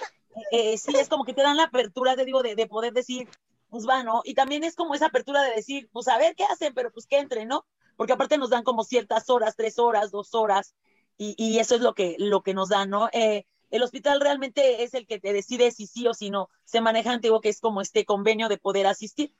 sí, 0.53 0.93
es 0.97 1.09
como 1.09 1.25
que 1.25 1.35
te 1.35 1.43
dan 1.43 1.57
la 1.57 1.65
apertura, 1.65 2.15
te 2.15 2.25
digo, 2.25 2.43
de, 2.43 2.55
de 2.55 2.67
poder 2.69 2.93
decir, 2.93 3.29
pues 3.71 3.89
va, 3.89 4.05
¿no? 4.05 4.23
Y 4.25 4.35
también 4.35 4.63
es 4.63 4.77
como 4.77 4.95
esa 4.95 5.07
apertura 5.07 5.43
de 5.43 5.55
decir, 5.57 5.89
pues 5.93 6.07
a 6.07 6.17
ver 6.17 6.37
qué 6.37 6.45
hacen, 6.45 6.75
pero 6.75 6.93
pues 6.93 7.07
que 7.07 7.19
entren, 7.19 7.49
¿no? 7.49 7.67
Porque 7.97 8.13
aparte 8.13 8.39
nos 8.39 8.51
dan 8.51 8.63
como 8.63 8.85
ciertas 8.85 9.29
horas, 9.31 9.57
tres 9.57 9.79
horas, 9.81 10.13
dos 10.13 10.33
horas, 10.35 10.75
y, 11.23 11.59
eso 11.59 11.75
es 11.75 11.83
lo 11.83 11.95
que, 11.95 12.17
lo 12.19 12.43
que 12.43 12.55
nos 12.55 12.71
da, 12.71 12.87
¿no? 12.87 13.11
Eh, 13.13 13.45
el 13.71 13.83
hospital 13.83 14.23
realmente 14.23 14.83
es 14.83 14.95
el 14.95 15.07
que 15.07 15.21
te 15.21 15.35
decide 15.35 15.71
si 15.71 15.87
sí 15.87 16.07
o 16.09 16.15
si 16.15 16.31
no. 16.31 16.49
Se 16.65 16.81
maneja 16.81 17.13
antiguo 17.13 17.43
que 17.43 17.51
es 17.51 17.61
como 17.61 17.83
este 17.83 18.07
convenio 18.07 18.49
de 18.49 18.57
poder 18.57 18.87
asistir. 18.87 19.35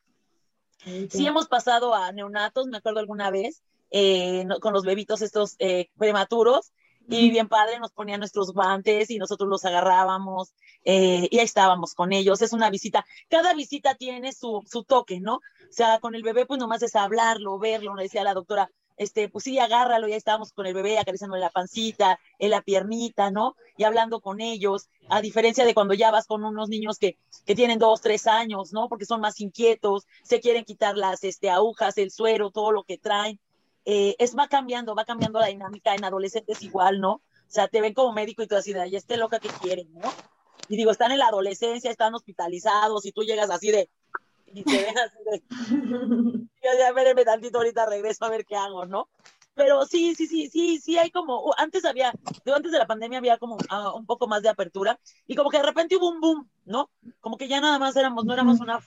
Sí 0.85 1.27
hemos 1.27 1.49
pasado 1.49 1.95
a 1.95 2.13
neonatos, 2.13 2.67
me 2.67 2.77
acuerdo 2.77 3.01
alguna 3.01 3.31
vez, 3.31 3.63
eh, 3.91 4.47
con 4.61 4.75
los 4.75 4.85
bebitos 4.85 5.23
estos 5.23 5.57
eh, 5.59 5.89
prematuros, 5.97 6.73
y 7.09 7.31
bien 7.31 7.49
padre, 7.49 7.81
nos 7.81 7.93
ponían 7.93 8.21
nuestros 8.21 8.53
guantes 8.53 9.11
y 9.11 9.19
nosotros 9.19 9.49
los 9.49 9.65
agarrábamos 9.65 10.53
y 10.85 11.39
ahí 11.39 11.45
estábamos 11.45 11.95
con 11.95 12.13
ellos. 12.13 12.41
Es 12.41 12.53
una 12.53 12.71
visita. 12.71 13.05
Cada 13.29 13.53
visita 13.55 13.95
tiene 13.97 14.33
su, 14.33 14.63
su 14.71 14.85
toque, 14.85 15.19
¿no? 15.19 15.37
O 15.37 15.73
sea, 15.73 15.99
con 15.99 16.15
el 16.15 16.23
bebé 16.23 16.47
pues 16.47 16.61
nomás 16.61 16.83
es 16.83 16.95
hablarlo, 16.95 17.59
verlo, 17.59 17.95
decía 17.97 18.23
la 18.23 18.35
doctora, 18.35 18.71
este, 19.01 19.31
pues 19.31 19.45
sí, 19.45 19.59
agárralo, 19.59 20.09
ya 20.09 20.17
estábamos 20.17 20.53
con 20.53 20.67
el 20.67 20.75
bebé 20.75 20.99
acariciando 20.99 21.39
la 21.39 21.49
pancita, 21.49 22.21
en 22.39 22.51
la 22.51 22.61
piernita, 22.61 23.31
¿no? 23.31 23.57
Y 23.79 23.85
hablando 23.85 24.21
con 24.21 24.43
ellos, 24.43 24.91
a 25.09 25.23
diferencia 25.23 25.65
de 25.65 25.73
cuando 25.73 25.95
ya 25.95 26.11
vas 26.11 26.27
con 26.27 26.45
unos 26.45 26.69
niños 26.69 26.99
que, 26.99 27.17
que 27.47 27.55
tienen 27.55 27.79
dos, 27.79 28.03
tres 28.03 28.27
años, 28.27 28.75
¿no? 28.75 28.91
Porque 28.91 29.07
son 29.07 29.23
más 29.23 29.41
inquietos, 29.41 30.07
se 30.23 30.39
quieren 30.39 30.67
quitar 30.67 30.99
las 30.99 31.25
este, 31.25 31.49
agujas, 31.49 31.97
el 31.97 32.11
suero, 32.11 32.51
todo 32.51 32.73
lo 32.73 32.85
que 32.85 32.99
traen. 32.99 33.41
Eh, 33.87 34.17
es 34.19 34.37
va 34.37 34.49
cambiando, 34.49 34.95
va 34.95 35.07
cambiando 35.07 35.41
la 35.41 35.47
dinámica 35.47 35.95
en 35.95 36.05
adolescentes 36.05 36.63
igual, 36.63 37.01
¿no? 37.01 37.13
O 37.13 37.23
sea, 37.49 37.69
te 37.69 37.81
ven 37.81 37.95
como 37.95 38.13
médico 38.13 38.43
y 38.43 38.49
tú 38.49 38.57
así 38.57 38.75
de, 38.75 38.83
ay, 38.83 38.97
este 38.97 39.17
loca 39.17 39.39
que 39.41 39.49
quieren, 39.49 39.91
¿no? 39.95 40.13
Y 40.69 40.77
digo, 40.77 40.91
están 40.91 41.11
en 41.11 41.21
la 41.21 41.29
adolescencia, 41.29 41.91
están 41.91 42.15
hospitalizados 42.15 43.07
y 43.07 43.13
tú 43.13 43.23
llegas 43.23 43.49
así 43.49 43.71
de, 43.71 43.89
y 44.53 44.63
te 44.65 44.83
ven 44.83 44.99
así 44.99 45.19
de, 45.31 45.43
yo 46.63 46.71
ya 46.79 46.93
verme 46.93 47.25
tantito 47.25 47.59
ahorita 47.59 47.87
regreso 47.87 48.25
a 48.25 48.31
ver 48.31 48.45
qué 48.45 48.57
hago, 48.57 48.87
¿no? 48.87 49.09
Pero 49.55 49.85
sí, 49.85 50.15
sí, 50.15 50.27
sí, 50.27 50.49
sí, 50.49 50.79
sí 50.79 50.97
hay 50.97 51.11
como, 51.11 51.53
antes 51.59 51.85
había, 51.85 52.13
antes 52.55 52.73
de 52.73 52.79
la 52.79 52.87
pandemia 52.87 53.19
había 53.19 53.37
como 53.37 53.57
uh, 53.57 53.97
un 53.97 54.07
poco 54.07 54.27
más 54.27 54.43
de 54.43 54.49
apertura 54.49 54.99
y 55.27 55.35
como 55.35 55.51
que 55.51 55.59
de 55.59 55.65
repente 55.65 55.97
hubo 55.97 56.09
un 56.09 56.21
boom, 56.21 56.51
¿no? 56.65 56.91
Como 57.21 57.37
que 57.37 57.49
ya 57.49 57.61
nada 57.61 57.79
más 57.79 57.97
éramos, 57.97 58.25
no 58.25 58.33
éramos 58.33 58.61
una 58.61 58.81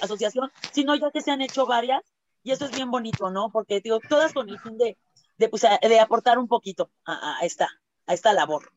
asociación, 0.00 0.52
sino 0.70 0.94
ya 0.94 1.10
que 1.10 1.22
se 1.22 1.30
han 1.30 1.40
hecho 1.40 1.66
varias 1.66 2.02
y 2.44 2.52
eso 2.52 2.66
es 2.66 2.72
bien 2.72 2.90
bonito, 2.90 3.30
¿no? 3.30 3.50
Porque 3.50 3.80
digo, 3.80 4.00
todas 4.08 4.32
con 4.32 4.48
el 4.48 4.58
fin 4.58 4.76
de, 4.78 4.98
de, 5.38 5.48
pues, 5.48 5.62
de 5.62 6.00
aportar 6.00 6.38
un 6.38 6.48
poquito 6.48 6.90
a, 7.04 7.38
a, 7.38 7.44
esta, 7.44 7.68
a 8.06 8.14
esta 8.14 8.32
labor. 8.32 8.72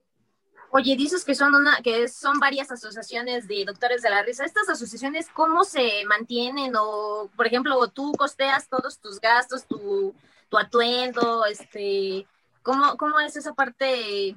Oye, 0.78 0.98
dices 0.98 1.24
que 1.24 1.36
son 1.36 1.56
una, 1.56 1.78
que 1.82 2.10
son 2.10 2.38
varias 2.38 2.70
asociaciones 2.70 3.48
de 3.48 3.64
doctores 3.64 4.02
de 4.02 4.10
la 4.10 4.24
risa. 4.24 4.44
¿Estas 4.44 4.68
asociaciones 4.68 5.30
cómo 5.34 5.64
se 5.64 6.04
mantienen? 6.04 6.74
O, 6.78 7.30
por 7.38 7.48
ejemplo, 7.48 7.88
tú 7.88 8.12
costeas 8.18 8.68
todos 8.68 9.00
tus 9.00 9.22
gastos, 9.22 9.66
tu, 9.68 10.14
tu 10.50 10.58
atuendo, 10.58 11.46
este, 11.46 12.28
¿cómo, 12.62 12.98
¿cómo 12.98 13.22
es 13.22 13.38
esa 13.38 13.54
parte? 13.54 14.36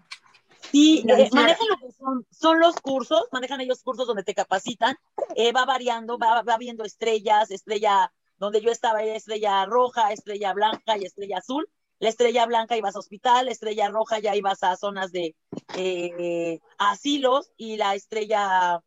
Sí, 0.70 1.05
eh, 1.09 1.29
manejan 1.33 1.66
lo 1.70 1.77
que 1.79 1.92
son, 1.98 2.24
son, 2.31 2.61
los 2.61 2.77
cursos, 2.77 3.24
manejan 3.33 3.61
ellos 3.61 3.83
cursos 3.83 4.07
donde 4.07 4.22
te 4.22 4.35
capacitan, 4.35 4.96
eh, 5.35 5.51
va 5.51 5.64
variando, 5.64 6.18
va, 6.18 6.42
va 6.42 6.57
viendo 6.57 6.85
estrellas, 6.85 7.51
estrella 7.51 8.12
donde 8.38 8.61
yo 8.61 8.70
estaba, 8.70 9.03
estrella 9.03 9.66
roja, 9.66 10.12
estrella 10.12 10.53
blanca 10.53 10.96
y 10.98 11.05
estrella 11.05 11.38
azul 11.38 11.68
la 12.01 12.09
estrella 12.09 12.47
blanca 12.47 12.77
ibas 12.77 12.97
a 12.97 13.01
hospital, 13.01 13.47
la 13.47 13.53
estrella 13.53 13.89
roja 13.89 14.19
ya 14.19 14.37
ibas 14.37 14.63
a 14.63 14.77
zonas 14.77 15.13
de 15.13 15.35
eh, 15.77 16.61
asilos 16.79 17.51
y 17.57 17.77
la 17.77 17.95
estrella 17.95 18.83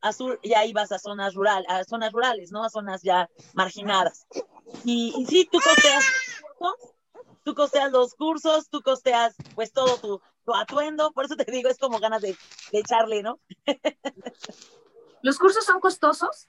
azul 0.00 0.38
ya 0.42 0.64
ibas 0.64 0.92
a 0.92 0.98
zonas 0.98 1.34
rurales, 1.34 1.66
a 1.68 1.84
zonas 1.84 2.12
rurales, 2.12 2.52
¿no? 2.52 2.64
A 2.64 2.70
zonas 2.70 3.02
ya 3.02 3.28
marginadas. 3.54 4.26
Y, 4.84 5.14
y 5.16 5.26
sí, 5.26 5.48
tú 5.50 5.58
costeas, 5.60 6.04
tú 7.42 7.54
costeas 7.54 7.90
los 7.90 8.14
cursos, 8.14 8.68
tú 8.68 8.82
costeas 8.82 9.34
pues 9.54 9.72
todo 9.72 9.96
tu, 9.98 10.20
tu 10.44 10.54
atuendo, 10.54 11.12
por 11.12 11.24
eso 11.24 11.36
te 11.36 11.50
digo, 11.50 11.68
es 11.68 11.78
como 11.78 11.98
ganas 11.98 12.22
de, 12.22 12.36
de 12.72 12.78
echarle, 12.78 13.22
¿no? 13.22 13.40
¿Los 15.22 15.38
cursos 15.38 15.64
son 15.64 15.80
costosos? 15.80 16.48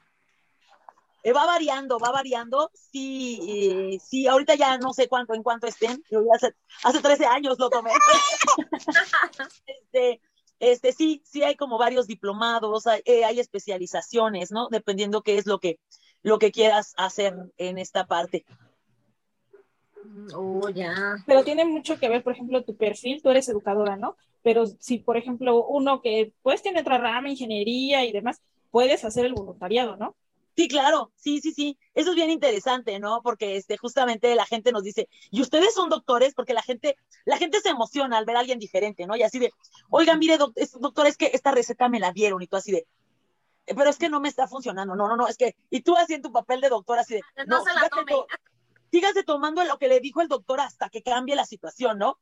Eh, 1.26 1.34
va 1.34 1.48
variando, 1.48 1.98
va 1.98 2.12
variando. 2.12 2.70
Sí, 2.76 3.40
eh, 3.48 3.98
sí, 4.00 4.28
ahorita 4.28 4.54
ya 4.54 4.78
no 4.78 4.94
sé 4.94 5.08
cuánto, 5.08 5.34
en 5.34 5.42
cuánto 5.42 5.66
estén. 5.66 6.04
Yo 6.12 6.24
hace, 6.32 6.54
hace 6.84 7.02
13 7.02 7.26
años 7.26 7.58
lo 7.58 7.72
tomé. 7.72 7.90
este, 9.66 10.22
este, 10.60 10.92
sí, 10.92 11.24
sí 11.26 11.42
hay 11.42 11.56
como 11.56 11.80
varios 11.80 12.06
diplomados, 12.06 12.86
hay, 12.86 13.02
eh, 13.06 13.26
hay, 13.26 13.40
especializaciones, 13.40 14.52
¿no? 14.52 14.68
Dependiendo 14.70 15.24
qué 15.24 15.40
es 15.40 15.48
lo 15.48 15.58
que, 15.58 15.80
lo 16.22 16.38
que 16.38 16.52
quieras 16.52 16.94
hacer 16.96 17.34
en 17.58 17.80
esta 17.80 18.06
parte. 18.06 18.46
Oh, 20.36 20.70
ya. 20.70 21.16
Pero 21.26 21.44
tiene 21.44 21.66
mucho 21.66 21.98
que 21.98 22.08
ver, 22.08 22.22
por 22.22 22.34
ejemplo, 22.34 22.64
tu 22.64 22.78
perfil, 22.78 23.24
tú 23.24 23.32
eres 23.32 23.50
educadora, 23.50 23.98
¿no? 23.98 24.16
Pero 24.44 24.68
si, 24.68 25.00
por 25.00 25.18
ejemplo, 25.18 25.66
uno 25.66 26.04
que 26.04 26.34
pues 26.44 26.62
tiene 26.62 26.82
otra 26.82 27.00
rama, 27.00 27.32
ingeniería 27.32 28.06
y 28.06 28.12
demás, 28.12 28.44
puedes 28.70 29.04
hacer 29.04 29.26
el 29.26 29.34
voluntariado, 29.34 29.98
¿no? 29.98 30.16
Sí, 30.56 30.70
claro, 30.70 31.12
sí, 31.16 31.42
sí, 31.42 31.52
sí. 31.52 31.78
Eso 31.94 32.12
es 32.12 32.16
bien 32.16 32.30
interesante, 32.30 32.98
¿no? 33.00 33.22
Porque 33.22 33.58
este, 33.58 33.78
justamente 33.78 34.34
la 34.36 34.46
gente 34.46 34.72
nos 34.72 34.84
dice, 34.84 35.10
y 35.30 35.42
ustedes 35.42 35.74
son 35.74 35.90
doctores, 35.90 36.34
porque 36.34 36.54
la 36.54 36.62
gente, 36.62 36.96
la 37.26 37.38
gente 37.38 37.60
se 37.60 37.70
emociona 37.70 38.18
al 38.18 38.26
ver 38.26 38.38
a 38.38 38.40
alguien 38.40 38.60
diferente, 38.60 39.06
¿no? 39.06 39.18
Y 39.18 39.24
así 39.24 39.38
de, 39.38 39.52
oiga, 39.90 40.16
mire, 40.16 40.38
doctor, 40.38 41.08
es 41.08 41.18
que 41.18 41.32
esta 41.34 41.52
receta 41.52 41.90
me 41.90 42.00
la 42.00 42.12
dieron, 42.14 42.42
y 42.42 42.48
tú 42.48 42.56
así 42.56 42.72
de, 42.72 42.88
eh, 43.66 43.76
pero 43.76 43.90
es 43.90 43.98
que 43.98 44.10
no 44.10 44.22
me 44.22 44.30
está 44.30 44.48
funcionando, 44.48 44.96
no, 44.96 45.10
no, 45.10 45.18
no, 45.18 45.28
es 45.28 45.36
que, 45.36 45.58
y 45.70 45.82
tú 45.82 45.98
así 45.98 46.14
en 46.14 46.22
tu 46.22 46.32
papel 46.32 46.62
de 46.62 46.70
doctor, 46.70 47.00
así 47.00 47.16
de, 47.16 47.22
no, 47.48 47.62
se 47.64 47.74
la 47.74 47.90
tome. 47.90 48.14
sígase 48.92 49.24
tomando 49.24 49.62
lo 49.66 49.78
que 49.78 49.90
le 49.90 50.00
dijo 50.00 50.22
el 50.22 50.30
doctor 50.30 50.62
hasta 50.62 50.90
que 50.90 51.04
cambie 51.04 51.36
la 51.36 51.46
situación, 51.46 51.98
¿no? 51.98 52.18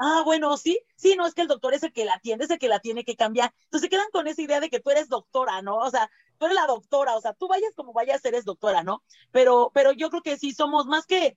ah, 0.00 0.22
bueno, 0.24 0.56
sí, 0.56 0.80
sí, 0.96 1.14
no 1.16 1.26
es 1.26 1.34
que 1.34 1.42
el 1.42 1.48
doctor 1.48 1.74
es 1.74 1.82
el 1.82 1.92
que 1.92 2.04
la 2.04 2.14
atiende, 2.14 2.46
es 2.46 2.50
el 2.50 2.58
que 2.58 2.68
la 2.68 2.80
tiene 2.80 3.04
que 3.04 3.16
cambiar. 3.16 3.52
Entonces 3.64 3.82
se 3.82 3.90
quedan 3.90 4.10
con 4.10 4.26
esa 4.26 4.40
idea 4.42 4.58
de 4.58 4.70
que 4.70 4.80
tú 4.80 4.90
eres 4.90 5.08
doctora, 5.08 5.60
¿no? 5.60 5.76
O 5.76 5.90
sea, 5.90 6.10
tú 6.40 6.46
eres 6.46 6.56
la 6.56 6.66
doctora, 6.66 7.16
o 7.16 7.20
sea, 7.20 7.34
tú 7.34 7.48
vayas 7.48 7.74
como 7.76 7.92
vayas, 7.92 8.24
eres 8.24 8.46
doctora, 8.46 8.82
¿no? 8.82 9.02
Pero, 9.30 9.70
pero 9.74 9.92
yo 9.92 10.08
creo 10.08 10.22
que 10.22 10.38
sí 10.38 10.52
somos 10.52 10.86
más 10.86 11.04
que, 11.04 11.36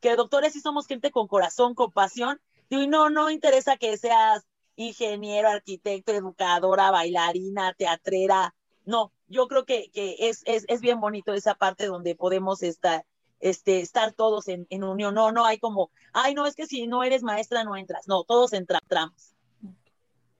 que 0.00 0.16
doctores, 0.16 0.54
sí 0.54 0.60
somos 0.60 0.86
gente 0.86 1.10
con 1.10 1.28
corazón, 1.28 1.74
con 1.74 1.92
pasión. 1.92 2.40
Y 2.70 2.86
no, 2.86 3.10
no 3.10 3.30
interesa 3.30 3.76
que 3.76 3.98
seas 3.98 4.46
ingeniero, 4.74 5.50
arquitecto, 5.50 6.12
educadora, 6.12 6.90
bailarina, 6.90 7.74
teatrera. 7.74 8.54
No, 8.86 9.12
yo 9.26 9.48
creo 9.48 9.66
que, 9.66 9.90
que 9.90 10.16
es, 10.18 10.42
es, 10.46 10.64
es 10.68 10.80
bien 10.80 10.98
bonito 10.98 11.34
esa 11.34 11.54
parte 11.54 11.84
donde 11.84 12.16
podemos 12.16 12.62
estar, 12.62 13.04
este, 13.40 13.80
estar 13.80 14.14
todos 14.14 14.48
en, 14.48 14.66
en, 14.70 14.82
unión. 14.82 15.14
No, 15.14 15.30
no 15.30 15.44
hay 15.44 15.58
como, 15.58 15.90
ay, 16.14 16.32
no, 16.32 16.46
es 16.46 16.54
que 16.54 16.66
si 16.66 16.86
no 16.86 17.02
eres 17.02 17.22
maestra 17.22 17.64
no 17.64 17.76
entras. 17.76 18.08
No, 18.08 18.24
todos 18.24 18.54
entramos. 18.54 19.34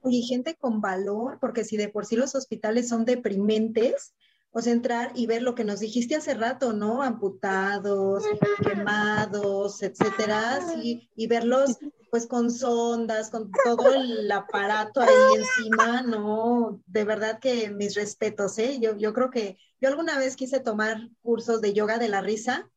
Oye, 0.09 0.23
gente 0.23 0.57
con 0.57 0.81
valor, 0.81 1.37
porque 1.39 1.65
si 1.65 1.77
de 1.77 1.91
por 1.91 2.07
sí 2.07 2.17
los 2.17 2.35
hospitales 2.35 2.89
son 2.89 3.05
deprimentes, 3.05 4.15
pues 4.51 4.67
entrar 4.67 5.13
y 5.15 5.27
ver 5.27 5.43
lo 5.43 5.55
que 5.55 5.65
nos 5.65 5.81
dijiste 5.81 6.17
hace 6.17 6.33
rato, 6.33 6.73
¿no? 6.73 7.03
Amputados, 7.03 8.25
quemados, 8.65 9.83
etcétera, 9.83 10.61
sí, 10.73 11.11
y 11.15 11.27
verlos 11.27 11.77
pues 12.11 12.27
con 12.27 12.51
sondas, 12.51 13.29
con 13.29 13.51
todo 13.65 13.93
el 13.93 14.33
aparato 14.33 15.03
ahí 15.03 15.11
encima, 15.37 16.01
no, 16.01 16.81
de 16.87 17.05
verdad 17.05 17.39
que 17.39 17.69
mis 17.69 17.95
respetos, 17.95 18.59
¿eh? 18.59 18.79
Yo, 18.81 18.97
yo 18.97 19.13
creo 19.13 19.31
que 19.31 19.59
yo 19.79 19.91
alguna 19.91 20.17
vez 20.19 20.35
quise 20.35 20.61
tomar 20.61 21.11
cursos 21.21 21.61
de 21.61 21.75
yoga 21.75 21.99
de 21.99 22.09
la 22.09 22.23
risa, 22.23 22.71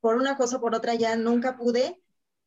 por 0.00 0.16
una 0.16 0.36
cosa 0.36 0.58
o 0.58 0.60
por 0.60 0.74
otra 0.74 0.94
ya 0.94 1.16
nunca 1.16 1.56
pude, 1.56 2.03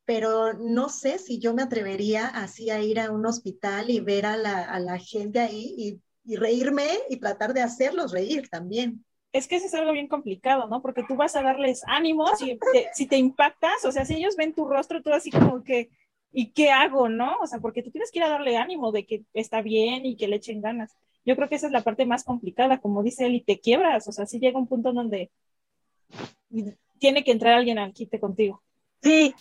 pero 0.08 0.54
no 0.54 0.90
sé 0.90 1.20
si 1.20 1.38
yo 1.38 1.54
me 1.54 1.62
atrevería 1.62 2.26
así 2.26 2.72
a 2.72 2.82
ir 2.82 3.00
a 3.00 3.12
un 3.12 3.28
hospital 3.28 3.92
y 3.92 4.00
ver 4.00 4.26
a 4.26 4.38
la, 4.38 4.64
a 4.64 4.80
la 4.80 4.98
gente 4.98 5.40
ahí 5.40 5.76
y 5.78 6.02
y 6.28 6.36
reírme 6.36 6.86
y 7.10 7.18
tratar 7.18 7.54
de 7.54 7.62
hacerlos 7.62 8.12
reír 8.12 8.50
también. 8.50 9.04
Es 9.32 9.48
que 9.48 9.56
eso 9.56 9.68
es 9.68 9.74
algo 9.74 9.94
bien 9.94 10.10
complicado, 10.10 10.68
¿no? 10.68 10.82
Porque 10.82 11.04
tú 11.04 11.16
vas 11.16 11.36
a 11.36 11.42
darles 11.42 11.84
ánimos 11.88 12.42
y 12.42 12.60
si 12.94 13.08
te 13.08 13.18
impactas, 13.18 13.86
o 13.86 13.92
sea, 13.92 14.06
si 14.06 14.16
ellos 14.16 14.36
ven 14.36 14.54
tu 14.54 14.66
rostro, 14.66 15.02
tú 15.02 15.14
así 15.14 15.32
como 15.32 15.64
que, 15.64 15.90
¿y 16.34 16.52
qué 16.52 16.70
hago, 16.70 17.08
no? 17.08 17.38
O 17.42 17.48
sea, 17.48 17.60
porque 17.60 17.82
tú 17.82 17.92
tienes 17.92 18.12
que 18.12 18.20
ir 18.20 18.26
a 18.26 18.30
darle 18.30 18.58
ánimo 18.58 18.92
de 18.92 19.06
que 19.06 19.24
está 19.34 19.62
bien 19.62 20.06
y 20.06 20.18
que 20.18 20.28
le 20.28 20.36
echen 20.36 20.62
ganas. 20.62 20.94
Yo 21.26 21.36
creo 21.36 21.48
que 21.48 21.56
esa 21.56 21.68
es 21.68 21.74
la 21.74 21.84
parte 21.84 22.06
más 22.06 22.26
complicada, 22.26 22.80
como 22.80 23.04
dice 23.04 23.26
él, 23.26 23.36
y 23.36 23.42
te 23.42 23.60
quiebras, 23.60 24.08
o 24.08 24.12
sea, 24.12 24.26
sí 24.26 24.40
llega 24.40 24.60
un 24.60 24.68
punto 24.68 24.92
donde 24.92 25.30
tiene 27.00 27.24
que 27.24 27.32
entrar 27.32 27.54
alguien 27.54 27.80
al 27.80 27.94
quite 27.94 28.20
contigo. 28.20 28.62
Sí, 29.02 29.34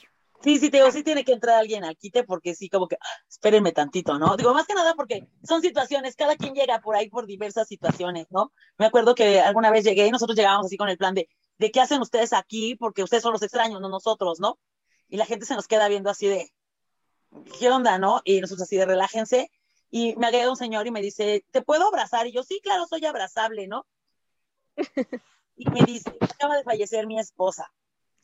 Sí, 0.42 0.58
sí, 0.58 0.70
te 0.70 0.78
digo, 0.78 0.90
sí 0.90 1.02
tiene 1.02 1.24
que 1.24 1.32
entrar 1.32 1.58
alguien 1.58 1.84
al 1.84 1.96
quite 1.96 2.24
porque 2.24 2.54
sí, 2.54 2.68
como 2.68 2.86
que, 2.86 2.96
ah, 2.96 3.22
espérenme 3.28 3.72
tantito, 3.72 4.18
¿no? 4.18 4.36
Digo, 4.36 4.52
más 4.54 4.66
que 4.66 4.74
nada 4.74 4.94
porque 4.94 5.28
son 5.42 5.62
situaciones, 5.62 6.14
cada 6.14 6.36
quien 6.36 6.54
llega 6.54 6.80
por 6.80 6.94
ahí 6.94 7.08
por 7.08 7.26
diversas 7.26 7.66
situaciones, 7.68 8.26
¿no? 8.30 8.52
Me 8.78 8.86
acuerdo 8.86 9.14
que 9.14 9.40
alguna 9.40 9.70
vez 9.70 9.84
llegué 9.84 10.06
y 10.06 10.10
nosotros 10.10 10.36
llegábamos 10.36 10.66
así 10.66 10.76
con 10.76 10.88
el 10.88 10.98
plan 10.98 11.14
de, 11.14 11.28
¿de 11.58 11.70
qué 11.70 11.80
hacen 11.80 12.00
ustedes 12.00 12.32
aquí? 12.32 12.76
Porque 12.76 13.02
ustedes 13.02 13.22
son 13.22 13.32
los 13.32 13.42
extraños, 13.42 13.80
no 13.80 13.88
nosotros, 13.88 14.38
¿no? 14.40 14.58
Y 15.08 15.16
la 15.16 15.26
gente 15.26 15.46
se 15.46 15.54
nos 15.54 15.66
queda 15.66 15.88
viendo 15.88 16.10
así 16.10 16.26
de, 16.26 16.52
¿qué 17.58 17.70
onda, 17.70 17.98
no? 17.98 18.20
Y 18.24 18.40
nosotros 18.40 18.64
así 18.64 18.76
de, 18.76 18.86
relájense. 18.86 19.50
Y 19.90 20.16
me 20.16 20.26
agrega 20.26 20.50
un 20.50 20.56
señor 20.56 20.86
y 20.86 20.90
me 20.90 21.00
dice, 21.00 21.44
¿te 21.50 21.62
puedo 21.62 21.86
abrazar? 21.88 22.26
Y 22.26 22.32
yo, 22.32 22.42
sí, 22.42 22.60
claro, 22.62 22.86
soy 22.86 23.04
abrazable, 23.04 23.66
¿no? 23.66 23.86
Y 25.58 25.70
me 25.70 25.80
dice, 25.86 26.14
acaba 26.20 26.54
de 26.58 26.64
fallecer 26.64 27.06
mi 27.06 27.18
esposa. 27.18 27.72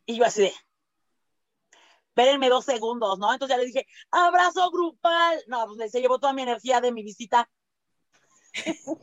Y 0.05 0.17
yo 0.17 0.27
así 0.27 0.43
de, 0.43 0.53
espérenme 2.15 2.51
dos 2.51 2.67
segundos, 2.67 3.19
¿no? 3.19 3.33
Entonces 3.33 3.57
ya 3.57 3.61
le 3.61 3.67
dije, 3.67 3.87
abrazo 4.11 4.71
grupal. 4.71 5.43
No, 5.49 5.67
pues 5.67 5.91
se 5.91 6.01
llevó 6.01 6.19
toda 6.19 6.35
mi 6.35 6.43
energía 6.43 6.81
de 6.81 6.93
mi 6.93 7.03
visita. 7.03 7.51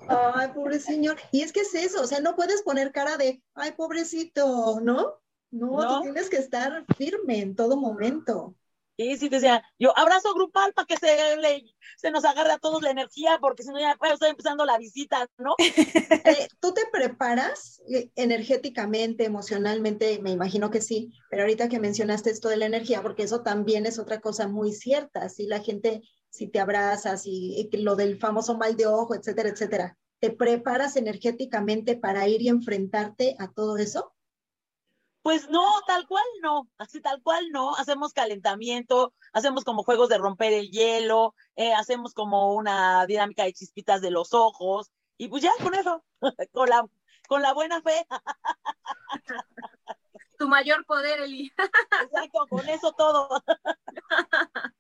Ay, 0.08 0.50
pobre 0.54 0.80
señor. 0.80 1.18
Y 1.32 1.42
es 1.42 1.52
que 1.52 1.62
es 1.62 1.74
eso, 1.74 2.04
o 2.04 2.08
sea, 2.08 2.20
no 2.20 2.36
puedes 2.36 2.62
poner 2.62 2.92
cara 2.92 3.18
de, 3.18 3.42
ay, 3.56 3.72
pobrecito, 3.72 4.80
¿no? 4.82 5.16
No, 5.52 5.82
no. 5.82 5.98
tú 5.98 6.02
tienes 6.04 6.30
que 6.30 6.38
estar 6.38 6.86
firme 6.96 7.40
en 7.40 7.56
todo 7.56 7.76
momento. 7.76 8.56
Sí, 9.00 9.16
sí, 9.16 9.30
decía, 9.30 9.64
yo 9.80 9.98
abrazo 9.98 10.34
grupal 10.34 10.74
para 10.74 10.86
que 10.86 10.98
se, 10.98 11.38
le, 11.38 11.64
se 11.96 12.12
nos 12.12 12.26
agarre 12.26 12.52
a 12.52 12.58
todos 12.58 12.82
la 12.82 12.90
energía, 12.90 13.38
porque 13.40 13.64
si 13.64 13.70
no 13.70 13.80
ya 13.80 13.96
pues, 13.98 14.12
estoy 14.12 14.32
empezando 14.32 14.66
la 14.66 14.78
visita, 14.78 15.26
¿no? 15.38 15.56
Eh, 16.26 16.50
¿Tú 16.60 16.74
te 16.74 16.82
preparas 16.92 17.82
eh, 17.88 18.12
energéticamente, 18.16 19.24
emocionalmente? 19.24 20.20
Me 20.22 20.32
imagino 20.32 20.70
que 20.70 20.82
sí, 20.82 21.14
pero 21.30 21.44
ahorita 21.44 21.70
que 21.70 21.80
mencionaste 21.80 22.30
esto 22.30 22.50
de 22.50 22.58
la 22.58 22.66
energía, 22.66 23.02
porque 23.02 23.24
eso 23.24 23.42
también 23.42 23.86
es 23.86 24.00
otra 24.00 24.20
cosa 24.20 24.50
muy 24.50 24.74
cierta, 24.74 25.30
si 25.30 25.48
la 25.48 25.62
gente, 25.62 26.02
si 26.30 26.48
te 26.48 26.60
abrazas 26.60 27.26
y, 27.26 27.70
y 27.72 27.78
lo 27.78 27.96
del 27.96 28.20
famoso 28.20 28.58
mal 28.58 28.76
de 28.76 28.88
ojo, 28.88 29.16
etcétera, 29.16 29.48
etcétera, 29.48 29.98
¿te 30.20 30.30
preparas 30.30 30.98
energéticamente 30.98 31.96
para 31.96 32.28
ir 32.28 32.42
y 32.42 32.50
enfrentarte 32.50 33.38
a 33.40 33.50
todo 33.50 33.78
eso? 33.78 34.14
Pues 35.30 35.48
no, 35.48 35.64
tal 35.86 36.08
cual 36.08 36.24
no, 36.42 36.68
así 36.80 37.02
tal 37.02 37.22
cual 37.22 37.52
no. 37.52 37.76
Hacemos 37.76 38.14
calentamiento, 38.14 39.14
hacemos 39.32 39.64
como 39.64 39.84
juegos 39.84 40.10
de 40.10 40.18
romper 40.18 40.54
el 40.54 40.72
hielo, 40.72 41.36
eh, 41.56 41.72
hacemos 41.72 42.16
como 42.16 42.56
una 42.56 43.06
dinámica 43.06 43.44
de 43.44 43.54
chispitas 43.54 44.02
de 44.02 44.10
los 44.10 44.34
ojos, 44.34 44.90
y 45.20 45.28
pues 45.28 45.44
ya 45.44 45.52
con 45.62 45.76
eso, 45.76 46.04
con 46.52 46.68
la, 46.68 46.84
con 47.28 47.44
la 47.44 47.54
buena 47.54 47.80
fe. 47.84 48.08
Tu 50.40 50.48
mayor 50.48 50.84
poder, 50.88 51.20
Eli. 51.20 51.54
Exacto, 52.02 52.48
con 52.50 52.68
eso 52.68 52.92
todo. 52.94 53.30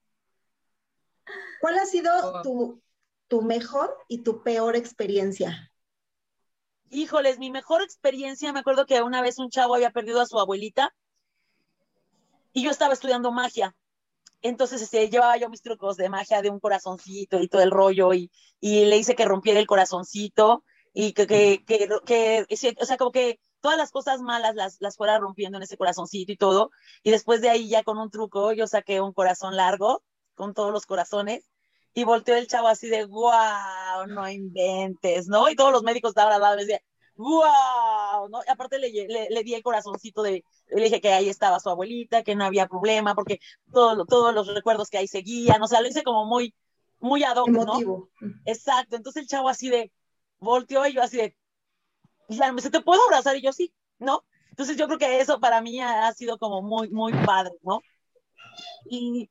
¿Cuál 1.61 1.77
ha 1.77 1.85
sido 1.85 2.11
oh. 2.23 2.41
tu, 2.41 2.81
tu 3.27 3.43
mejor 3.43 3.95
y 4.07 4.23
tu 4.23 4.41
peor 4.41 4.75
experiencia? 4.75 5.68
Híjoles, 6.89 7.39
mi 7.39 7.51
mejor 7.51 7.81
experiencia, 7.81 8.53
me 8.53 8.59
acuerdo 8.59 8.85
que 8.85 9.01
una 9.01 9.21
vez 9.21 9.39
un 9.39 9.49
chavo 9.49 9.75
había 9.75 9.91
perdido 9.91 10.21
a 10.21 10.25
su 10.25 10.39
abuelita 10.39 10.93
y 12.53 12.63
yo 12.63 12.71
estaba 12.71 12.93
estudiando 12.93 13.31
magia. 13.31 13.75
Entonces 14.41 14.81
este, 14.81 15.09
llevaba 15.09 15.37
yo 15.37 15.49
mis 15.49 15.61
trucos 15.61 15.97
de 15.97 16.09
magia 16.09 16.41
de 16.41 16.49
un 16.49 16.59
corazoncito 16.59 17.39
y 17.39 17.47
todo 17.47 17.61
el 17.61 17.71
rollo 17.71 18.13
y, 18.13 18.31
y 18.59 18.85
le 18.85 18.97
hice 18.97 19.15
que 19.15 19.25
rompiera 19.25 19.59
el 19.59 19.67
corazoncito 19.67 20.63
y 20.93 21.13
que, 21.13 21.27
que, 21.27 21.63
que, 21.65 22.45
o 22.81 22.85
sea, 22.85 22.97
como 22.97 23.11
que 23.11 23.39
todas 23.61 23.77
las 23.77 23.91
cosas 23.91 24.21
malas 24.21 24.55
las, 24.55 24.77
las 24.79 24.95
fuera 24.95 25.19
rompiendo 25.19 25.57
en 25.57 25.63
ese 25.63 25.77
corazoncito 25.77 26.31
y 26.31 26.37
todo. 26.37 26.71
Y 27.03 27.11
después 27.11 27.41
de 27.41 27.49
ahí 27.49 27.69
ya 27.69 27.83
con 27.83 27.97
un 27.97 28.09
truco 28.09 28.53
yo 28.53 28.67
saqué 28.67 29.01
un 29.01 29.13
corazón 29.13 29.55
largo 29.55 30.03
con 30.35 30.53
todos 30.53 30.71
los 30.71 30.85
corazones 30.85 31.49
y 31.93 32.03
volteó 32.03 32.35
el 32.35 32.47
chavo 32.47 32.67
así 32.67 32.87
de, 32.87 33.05
wow, 33.05 34.07
no 34.07 34.29
inventes, 34.29 35.27
¿no? 35.27 35.49
Y 35.49 35.55
todos 35.55 35.71
los 35.71 35.83
médicos 35.83 36.11
estaban 36.11 36.33
al 36.33 36.41
lado 36.41 36.57
y 36.57 36.61
decían, 36.61 36.79
wow, 37.15 38.29
¿no? 38.29 38.41
Y 38.47 38.49
aparte 38.49 38.79
le, 38.79 38.89
le, 39.29 39.43
di 39.43 39.53
el 39.53 39.63
corazoncito 39.63 40.21
de, 40.21 40.43
le 40.67 40.83
dije 40.83 41.01
que 41.01 41.11
ahí 41.11 41.29
estaba 41.29 41.59
su 41.59 41.69
abuelita, 41.69 42.23
que 42.23 42.35
no 42.35 42.45
había 42.45 42.67
problema, 42.67 43.15
porque 43.15 43.39
todo, 43.73 44.05
todos 44.05 44.33
los 44.33 44.47
recuerdos 44.53 44.89
que 44.89 44.97
ahí 44.99 45.07
seguían, 45.07 45.61
o 45.61 45.67
sea, 45.67 45.81
lo 45.81 45.87
hice 45.87 46.03
como 46.03 46.25
muy, 46.25 46.53
muy 46.99 47.23
ad 47.23 47.37
hoc, 47.37 47.49
¿no? 47.49 48.09
Exacto, 48.45 48.95
entonces 48.95 49.23
el 49.23 49.27
chavo 49.27 49.49
así 49.49 49.69
de, 49.69 49.91
volteó 50.39 50.85
y 50.87 50.93
yo 50.93 51.01
así 51.01 51.17
de, 51.17 51.35
me 52.29 52.55
dice, 52.55 52.69
¿te 52.69 52.81
puedo 52.81 53.01
abrazar? 53.05 53.35
Y 53.35 53.41
yo 53.41 53.51
sí, 53.51 53.73
¿no? 53.97 54.23
Entonces 54.51 54.77
yo 54.77 54.87
creo 54.87 54.99
que 54.99 55.19
eso 55.19 55.39
para 55.39 55.61
mí 55.61 55.81
ha 55.81 56.13
sido 56.13 56.37
como 56.37 56.61
muy, 56.61 56.89
muy 56.89 57.11
padre, 57.25 57.53
¿no? 57.63 57.81
Y 58.89 59.29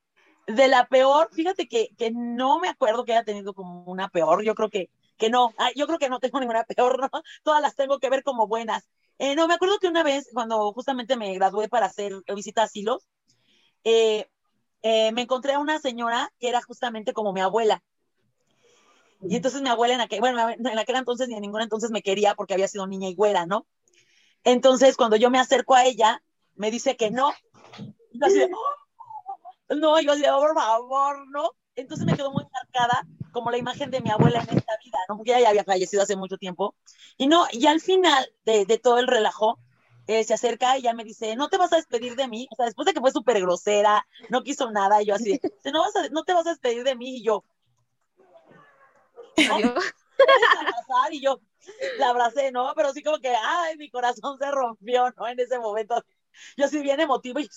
de 0.49 0.67
la 0.67 0.87
peor, 0.87 1.29
fíjate 1.31 1.67
que, 1.67 1.89
que 1.95 2.11
no 2.11 2.59
me 2.59 2.69
acuerdo 2.69 3.05
que 3.05 3.13
haya 3.13 3.23
tenido 3.23 3.53
como 3.53 3.83
una 3.83 4.09
peor, 4.09 4.43
yo 4.43 4.55
creo 4.55 4.69
que, 4.69 4.89
que 5.17 5.29
no, 5.29 5.53
yo 5.75 5.85
creo 5.85 5.99
que 5.99 6.09
no 6.09 6.19
tengo 6.19 6.39
ninguna 6.39 6.63
peor, 6.63 6.99
¿no? 6.99 7.21
Todas 7.43 7.61
las 7.61 7.75
tengo 7.75 7.99
que 7.99 8.09
ver 8.09 8.23
como 8.23 8.47
buenas. 8.47 8.89
Eh, 9.19 9.35
no, 9.35 9.47
me 9.47 9.53
acuerdo 9.53 9.77
que 9.79 9.87
una 9.87 10.01
vez, 10.01 10.29
cuando 10.33 10.71
justamente 10.73 11.17
me 11.17 11.33
gradué 11.35 11.69
para 11.69 11.85
hacer 11.85 12.13
visita 12.33 12.61
a 12.61 12.65
asilos, 12.65 13.07
eh, 13.83 14.27
eh, 14.81 15.11
me 15.11 15.21
encontré 15.21 15.53
a 15.53 15.59
una 15.59 15.79
señora 15.79 16.31
que 16.39 16.49
era 16.49 16.61
justamente 16.61 17.13
como 17.13 17.31
mi 17.31 17.41
abuela. 17.41 17.83
Y 19.21 19.35
entonces 19.35 19.61
mi 19.61 19.69
abuela 19.69 19.95
en 19.95 20.01
aquel, 20.01 20.21
bueno, 20.21 20.49
en 20.49 20.79
aquel 20.79 20.95
entonces 20.95 21.27
ni 21.27 21.35
en 21.35 21.41
ningún 21.41 21.61
entonces 21.61 21.91
me 21.91 22.01
quería 22.01 22.33
porque 22.35 22.53
había 22.53 22.69
sido 22.69 22.87
niña 22.87 23.09
y 23.09 23.15
güera, 23.15 23.45
¿no? 23.45 23.67
Entonces, 24.45 24.95
cuando 24.95 25.17
yo 25.17 25.29
me 25.29 25.39
acerco 25.39 25.75
a 25.75 25.83
ella, 25.83 26.23
me 26.55 26.71
dice 26.71 26.95
que 26.95 27.11
no. 27.11 27.33
Y 28.13 28.23
así 28.23 28.39
no, 29.69 29.99
yo 30.01 30.13
decía, 30.13 30.33
por 30.35 30.53
favor, 30.53 31.27
¿no? 31.29 31.51
Entonces 31.75 32.05
me 32.05 32.15
quedó 32.15 32.31
muy 32.31 32.43
marcada 32.51 33.05
como 33.31 33.51
la 33.51 33.57
imagen 33.57 33.91
de 33.91 34.01
mi 34.01 34.09
abuela 34.09 34.41
en 34.41 34.57
esta 34.57 34.73
vida, 34.83 34.97
¿no? 35.07 35.17
Porque 35.17 35.31
ella 35.31 35.41
ya 35.41 35.49
había 35.49 35.63
fallecido 35.63 36.03
hace 36.03 36.15
mucho 36.15 36.37
tiempo. 36.37 36.75
Y 37.17 37.27
no, 37.27 37.45
y 37.51 37.67
al 37.67 37.79
final 37.79 38.27
de, 38.45 38.65
de 38.65 38.77
todo 38.77 38.99
el 38.99 39.07
relajo, 39.07 39.59
eh, 40.07 40.23
se 40.23 40.33
acerca 40.33 40.75
y 40.77 40.81
ya 40.81 40.93
me 40.93 41.03
dice, 41.03 41.35
no 41.35 41.49
te 41.49 41.57
vas 41.57 41.71
a 41.71 41.75
despedir 41.75 42.15
de 42.15 42.27
mí. 42.27 42.47
O 42.51 42.55
sea, 42.55 42.65
después 42.65 42.87
de 42.87 42.93
que 42.93 42.99
fue 42.99 43.11
súper 43.11 43.39
grosera, 43.39 44.05
no 44.29 44.41
quiso 44.41 44.71
nada, 44.71 45.01
y 45.01 45.05
yo 45.05 45.13
así, 45.13 45.39
no, 45.71 45.81
vas 45.81 45.95
a, 45.97 46.09
no 46.09 46.23
te 46.23 46.33
vas 46.33 46.47
a 46.47 46.51
despedir 46.51 46.83
de 46.83 46.95
mí. 46.95 47.17
Y 47.17 47.23
yo, 47.23 47.43
¿no? 49.47 49.55
abrazar? 49.55 51.13
Y 51.13 51.21
yo 51.21 51.39
la 51.99 52.09
abracé, 52.09 52.51
¿no? 52.51 52.73
Pero 52.75 52.91
sí 52.91 53.03
como 53.03 53.19
que, 53.19 53.29
ay, 53.29 53.77
mi 53.77 53.89
corazón 53.91 54.39
se 54.39 54.49
rompió, 54.49 55.11
¿no? 55.15 55.27
En 55.27 55.39
ese 55.39 55.59
momento. 55.59 56.03
Yo 56.57 56.67
sí 56.67 56.81
bien 56.81 56.99
emotivo 56.99 57.39
y 57.39 57.49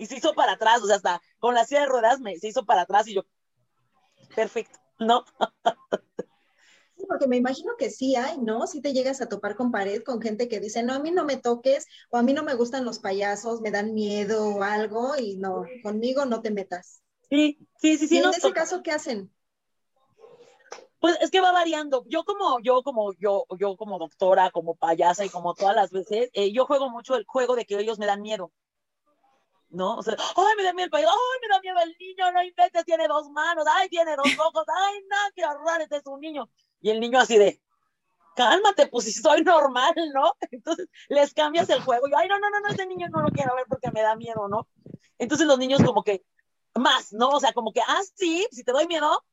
y 0.00 0.06
se 0.06 0.16
hizo 0.16 0.32
para 0.32 0.52
atrás, 0.52 0.82
o 0.82 0.86
sea, 0.86 0.96
hasta 0.96 1.20
con 1.38 1.54
la 1.54 1.66
silla 1.66 1.82
de 1.82 1.86
ruedas 1.86 2.20
me, 2.20 2.36
se 2.38 2.48
hizo 2.48 2.64
para 2.64 2.82
atrás 2.82 3.06
y 3.06 3.14
yo, 3.14 3.22
perfecto, 4.34 4.78
¿no? 4.98 5.24
Sí, 6.96 7.06
porque 7.08 7.26
me 7.26 7.38
imagino 7.38 7.72
que 7.78 7.88
sí 7.88 8.14
hay, 8.14 8.36
¿no? 8.36 8.66
Si 8.66 8.82
te 8.82 8.92
llegas 8.92 9.22
a 9.22 9.28
topar 9.30 9.56
con 9.56 9.72
pared 9.72 10.02
con 10.02 10.20
gente 10.20 10.48
que 10.48 10.60
dice, 10.60 10.82
no, 10.82 10.92
a 10.92 10.98
mí 10.98 11.10
no 11.10 11.24
me 11.24 11.38
toques, 11.38 11.86
o 12.10 12.18
a 12.18 12.22
mí 12.22 12.34
no 12.34 12.42
me 12.42 12.52
gustan 12.52 12.84
los 12.84 12.98
payasos, 12.98 13.62
me 13.62 13.70
dan 13.70 13.94
miedo 13.94 14.46
o 14.56 14.62
algo, 14.62 15.16
y 15.16 15.36
no, 15.36 15.64
conmigo 15.82 16.26
no 16.26 16.42
te 16.42 16.50
metas. 16.50 17.02
Sí, 17.30 17.56
sí, 17.78 17.96
sí, 17.96 18.06
sí. 18.06 18.16
¿Y 18.16 18.18
en 18.18 18.28
ese 18.28 18.52
caso 18.52 18.82
qué 18.82 18.92
hacen? 18.92 19.32
Pues 20.98 21.16
es 21.22 21.30
que 21.30 21.40
va 21.40 21.52
variando. 21.52 22.04
Yo 22.06 22.24
como, 22.24 22.60
yo 22.60 22.82
como, 22.82 23.14
yo, 23.14 23.46
yo 23.58 23.78
como 23.78 23.98
doctora, 23.98 24.50
como 24.50 24.74
payasa 24.74 25.24
y 25.24 25.30
como 25.30 25.54
todas 25.54 25.74
las 25.74 25.90
veces, 25.92 26.28
eh, 26.34 26.52
yo 26.52 26.66
juego 26.66 26.90
mucho 26.90 27.16
el 27.16 27.24
juego 27.26 27.56
de 27.56 27.64
que 27.64 27.78
ellos 27.78 27.98
me 27.98 28.04
dan 28.04 28.20
miedo. 28.20 28.52
¿No? 29.70 29.96
O 29.96 30.02
sea, 30.02 30.16
ay, 30.18 30.56
me 30.56 30.64
da 30.64 30.72
miedo 30.72 30.86
el 30.86 30.90
payaso, 30.90 31.12
ay, 31.12 31.38
me 31.42 31.48
da 31.48 31.60
miedo 31.60 31.76
el 31.84 31.96
niño, 31.98 32.32
no 32.32 32.42
inventes, 32.42 32.84
tiene 32.84 33.06
dos 33.06 33.30
manos, 33.30 33.64
ay, 33.70 33.88
tiene 33.88 34.16
dos 34.16 34.26
ojos, 34.38 34.64
ay, 34.66 35.00
no, 35.08 35.16
qué 35.34 35.44
horror, 35.44 35.80
este 35.80 35.96
es 35.96 36.06
un 36.06 36.20
niño. 36.20 36.50
Y 36.80 36.90
el 36.90 36.98
niño 36.98 37.20
así 37.20 37.38
de, 37.38 37.60
cálmate, 38.34 38.86
pues 38.88 39.04
si 39.04 39.12
soy 39.12 39.42
normal, 39.42 39.94
¿no? 40.14 40.34
Entonces 40.50 40.88
les 41.08 41.32
cambias 41.34 41.68
el 41.70 41.82
juego. 41.82 42.08
Yo, 42.08 42.16
ay, 42.16 42.28
no, 42.28 42.38
no, 42.38 42.50
no, 42.50 42.60
no, 42.60 42.68
ese 42.68 42.86
niño 42.86 43.08
no 43.10 43.22
lo 43.22 43.28
quiero 43.28 43.54
ver 43.54 43.66
porque 43.68 43.90
me 43.92 44.02
da 44.02 44.16
miedo, 44.16 44.48
¿no? 44.48 44.66
Entonces 45.18 45.46
los 45.46 45.58
niños 45.58 45.82
como 45.84 46.02
que, 46.02 46.24
más, 46.74 47.12
¿no? 47.12 47.28
O 47.28 47.40
sea, 47.40 47.52
como 47.52 47.72
que, 47.72 47.80
ah, 47.80 48.00
sí, 48.14 48.46
si 48.50 48.64
te 48.64 48.72
doy 48.72 48.86
miedo, 48.86 49.24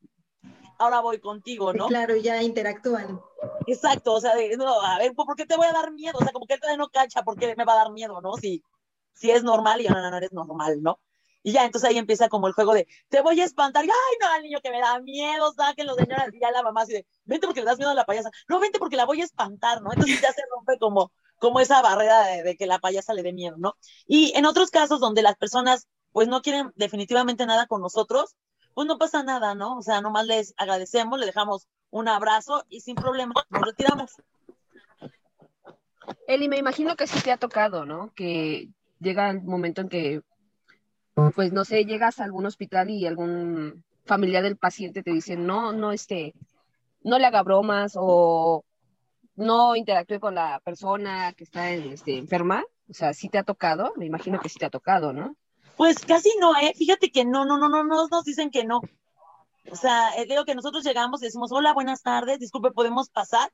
ahora 0.78 1.00
voy 1.00 1.20
contigo, 1.20 1.72
¿no? 1.72 1.86
Claro, 1.86 2.16
ya 2.16 2.42
interactúan. 2.42 3.20
Exacto, 3.66 4.14
o 4.14 4.20
sea, 4.20 4.34
no, 4.56 4.80
a 4.80 4.98
ver, 4.98 5.14
¿por 5.14 5.34
qué 5.36 5.46
te 5.46 5.56
voy 5.56 5.66
a 5.66 5.72
dar 5.72 5.92
miedo? 5.92 6.18
O 6.18 6.22
sea, 6.22 6.32
como 6.32 6.46
que 6.46 6.54
él 6.54 6.60
todavía 6.60 6.78
no 6.78 6.88
cacha, 6.88 7.22
¿por 7.22 7.38
qué 7.38 7.54
me 7.56 7.64
va 7.64 7.74
a 7.74 7.84
dar 7.84 7.92
miedo, 7.92 8.20
no? 8.20 8.34
Si, 8.34 8.62
si 9.14 9.30
es 9.30 9.42
normal 9.42 9.80
y 9.80 9.84
yo, 9.84 9.90
no, 9.90 10.00
no, 10.00 10.10
no 10.10 10.16
eres 10.16 10.32
normal, 10.32 10.82
¿no? 10.82 11.00
Y 11.42 11.52
ya, 11.52 11.64
entonces 11.64 11.88
ahí 11.88 11.98
empieza 11.98 12.28
como 12.28 12.46
el 12.46 12.52
juego 12.52 12.74
de, 12.74 12.86
te 13.08 13.22
voy 13.22 13.40
a 13.40 13.44
espantar, 13.44 13.84
y, 13.84 13.88
ay, 13.88 14.16
no, 14.20 14.28
al 14.28 14.42
niño 14.42 14.60
que 14.62 14.70
me 14.70 14.80
da 14.80 15.00
miedo, 15.00 15.52
sáquenlo, 15.52 15.94
señora, 15.94 16.26
y 16.32 16.40
ya 16.40 16.50
la 16.50 16.62
mamá 16.62 16.82
así 16.82 16.92
de, 16.92 17.06
vente 17.24 17.46
porque 17.46 17.60
le 17.60 17.66
das 17.66 17.78
miedo 17.78 17.90
a 17.90 17.94
la 17.94 18.04
payasa, 18.04 18.30
no, 18.48 18.58
vente 18.60 18.78
porque 18.78 18.96
la 18.96 19.06
voy 19.06 19.20
a 19.20 19.24
espantar, 19.24 19.80
¿no? 19.80 19.92
Entonces 19.92 20.20
ya 20.20 20.32
se 20.32 20.42
rompe 20.50 20.78
como, 20.78 21.12
como 21.38 21.60
esa 21.60 21.80
barrera 21.80 22.24
de, 22.42 22.56
que 22.56 22.66
la 22.66 22.78
payasa 22.80 23.14
le 23.14 23.22
dé 23.22 23.32
miedo, 23.32 23.56
¿no? 23.56 23.76
Y 24.06 24.36
en 24.36 24.46
otros 24.46 24.70
casos 24.70 25.00
donde 25.00 25.22
las 25.22 25.36
personas, 25.36 25.86
pues 26.12 26.28
no 26.28 26.42
quieren 26.42 26.72
definitivamente 26.74 27.46
nada 27.46 27.66
con 27.66 27.80
nosotros, 27.80 28.36
pues 28.74 28.86
no 28.86 28.98
pasa 28.98 29.22
nada, 29.22 29.54
¿no? 29.54 29.78
O 29.78 29.82
sea, 29.82 30.00
nomás 30.00 30.26
les 30.26 30.54
agradecemos, 30.56 31.18
le 31.18 31.26
dejamos 31.26 31.68
un 31.90 32.08
abrazo 32.08 32.64
y 32.68 32.80
sin 32.80 32.96
problema 32.96 33.34
nos 33.48 33.62
retiramos. 33.62 34.12
Eli, 36.26 36.48
me 36.48 36.58
imagino 36.58 36.96
que 36.96 37.06
sí 37.06 37.20
te 37.20 37.32
ha 37.32 37.36
tocado, 37.36 37.84
¿no? 37.84 38.12
Que 38.14 38.68
llega 39.00 39.30
el 39.30 39.42
momento 39.42 39.80
en 39.80 39.88
que, 39.88 40.22
pues 41.34 41.52
no 41.52 41.64
sé, 41.64 41.84
llegas 41.84 42.20
a 42.20 42.24
algún 42.24 42.46
hospital 42.46 42.90
y 42.90 43.06
algún 43.06 43.84
familiar 44.04 44.42
del 44.42 44.56
paciente 44.56 45.02
te 45.02 45.12
dice, 45.12 45.36
no, 45.36 45.72
no, 45.72 45.92
este, 45.92 46.34
no 47.02 47.18
le 47.18 47.26
haga 47.26 47.42
bromas 47.42 47.92
o 47.96 48.64
no 49.36 49.76
interactúe 49.76 50.18
con 50.20 50.34
la 50.34 50.60
persona 50.64 51.32
que 51.32 51.44
está 51.44 51.70
este, 51.70 52.18
enferma. 52.18 52.64
O 52.90 52.94
sea, 52.94 53.12
sí 53.12 53.28
te 53.28 53.38
ha 53.38 53.44
tocado, 53.44 53.92
me 53.96 54.06
imagino 54.06 54.40
que 54.40 54.48
sí 54.48 54.58
te 54.58 54.66
ha 54.66 54.70
tocado, 54.70 55.12
¿no? 55.12 55.36
Pues 55.76 56.04
casi 56.04 56.30
no, 56.40 56.56
¿eh? 56.56 56.72
Fíjate 56.74 57.10
que 57.12 57.24
no, 57.24 57.44
no, 57.44 57.58
no, 57.58 57.68
no, 57.68 57.84
no 57.84 58.08
nos 58.08 58.24
dicen 58.24 58.50
que 58.50 58.64
no. 58.64 58.80
O 59.70 59.76
sea, 59.76 60.10
eh, 60.16 60.26
digo 60.26 60.44
que 60.44 60.54
nosotros 60.54 60.82
llegamos 60.82 61.22
y 61.22 61.26
decimos, 61.26 61.52
hola, 61.52 61.74
buenas 61.74 62.02
tardes, 62.02 62.40
disculpe, 62.40 62.70
¿podemos 62.70 63.10
pasar? 63.10 63.52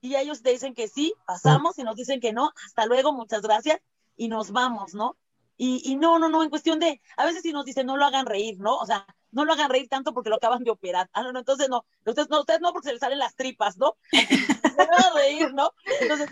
Y 0.00 0.16
ellos 0.16 0.42
te 0.42 0.50
dicen 0.50 0.74
que 0.74 0.88
sí, 0.88 1.14
pasamos 1.26 1.78
y 1.78 1.84
nos 1.84 1.96
dicen 1.96 2.20
que 2.20 2.32
no, 2.32 2.50
hasta 2.66 2.86
luego, 2.86 3.12
muchas 3.12 3.42
gracias, 3.42 3.80
y 4.18 4.28
nos 4.28 4.50
vamos, 4.50 4.92
¿no? 4.92 5.16
Y, 5.56 5.82
y 5.90 5.96
no, 5.96 6.18
no, 6.18 6.28
no, 6.28 6.42
en 6.42 6.50
cuestión 6.50 6.78
de, 6.78 7.00
a 7.16 7.24
veces 7.24 7.42
sí 7.42 7.52
nos 7.52 7.64
dicen, 7.64 7.86
no 7.86 7.96
lo 7.96 8.04
hagan 8.04 8.26
reír, 8.26 8.58
¿no? 8.60 8.76
O 8.76 8.86
sea, 8.86 9.06
no 9.30 9.44
lo 9.44 9.52
hagan 9.54 9.70
reír 9.70 9.88
tanto 9.88 10.12
porque 10.12 10.30
lo 10.30 10.36
acaban 10.36 10.62
de 10.62 10.70
operar. 10.70 11.08
Ah, 11.12 11.22
no, 11.22 11.32
no, 11.32 11.40
entonces 11.40 11.68
no, 11.68 11.84
ustedes 12.04 12.28
no, 12.28 12.40
ustedes 12.40 12.60
no 12.60 12.72
porque 12.72 12.88
se 12.88 12.92
les 12.92 13.00
salen 13.00 13.18
las 13.18 13.34
tripas, 13.34 13.76
¿no? 13.76 13.96
no 14.12 14.96
a 14.96 15.18
reír, 15.18 15.52
¿no? 15.54 15.72
Entonces, 16.00 16.30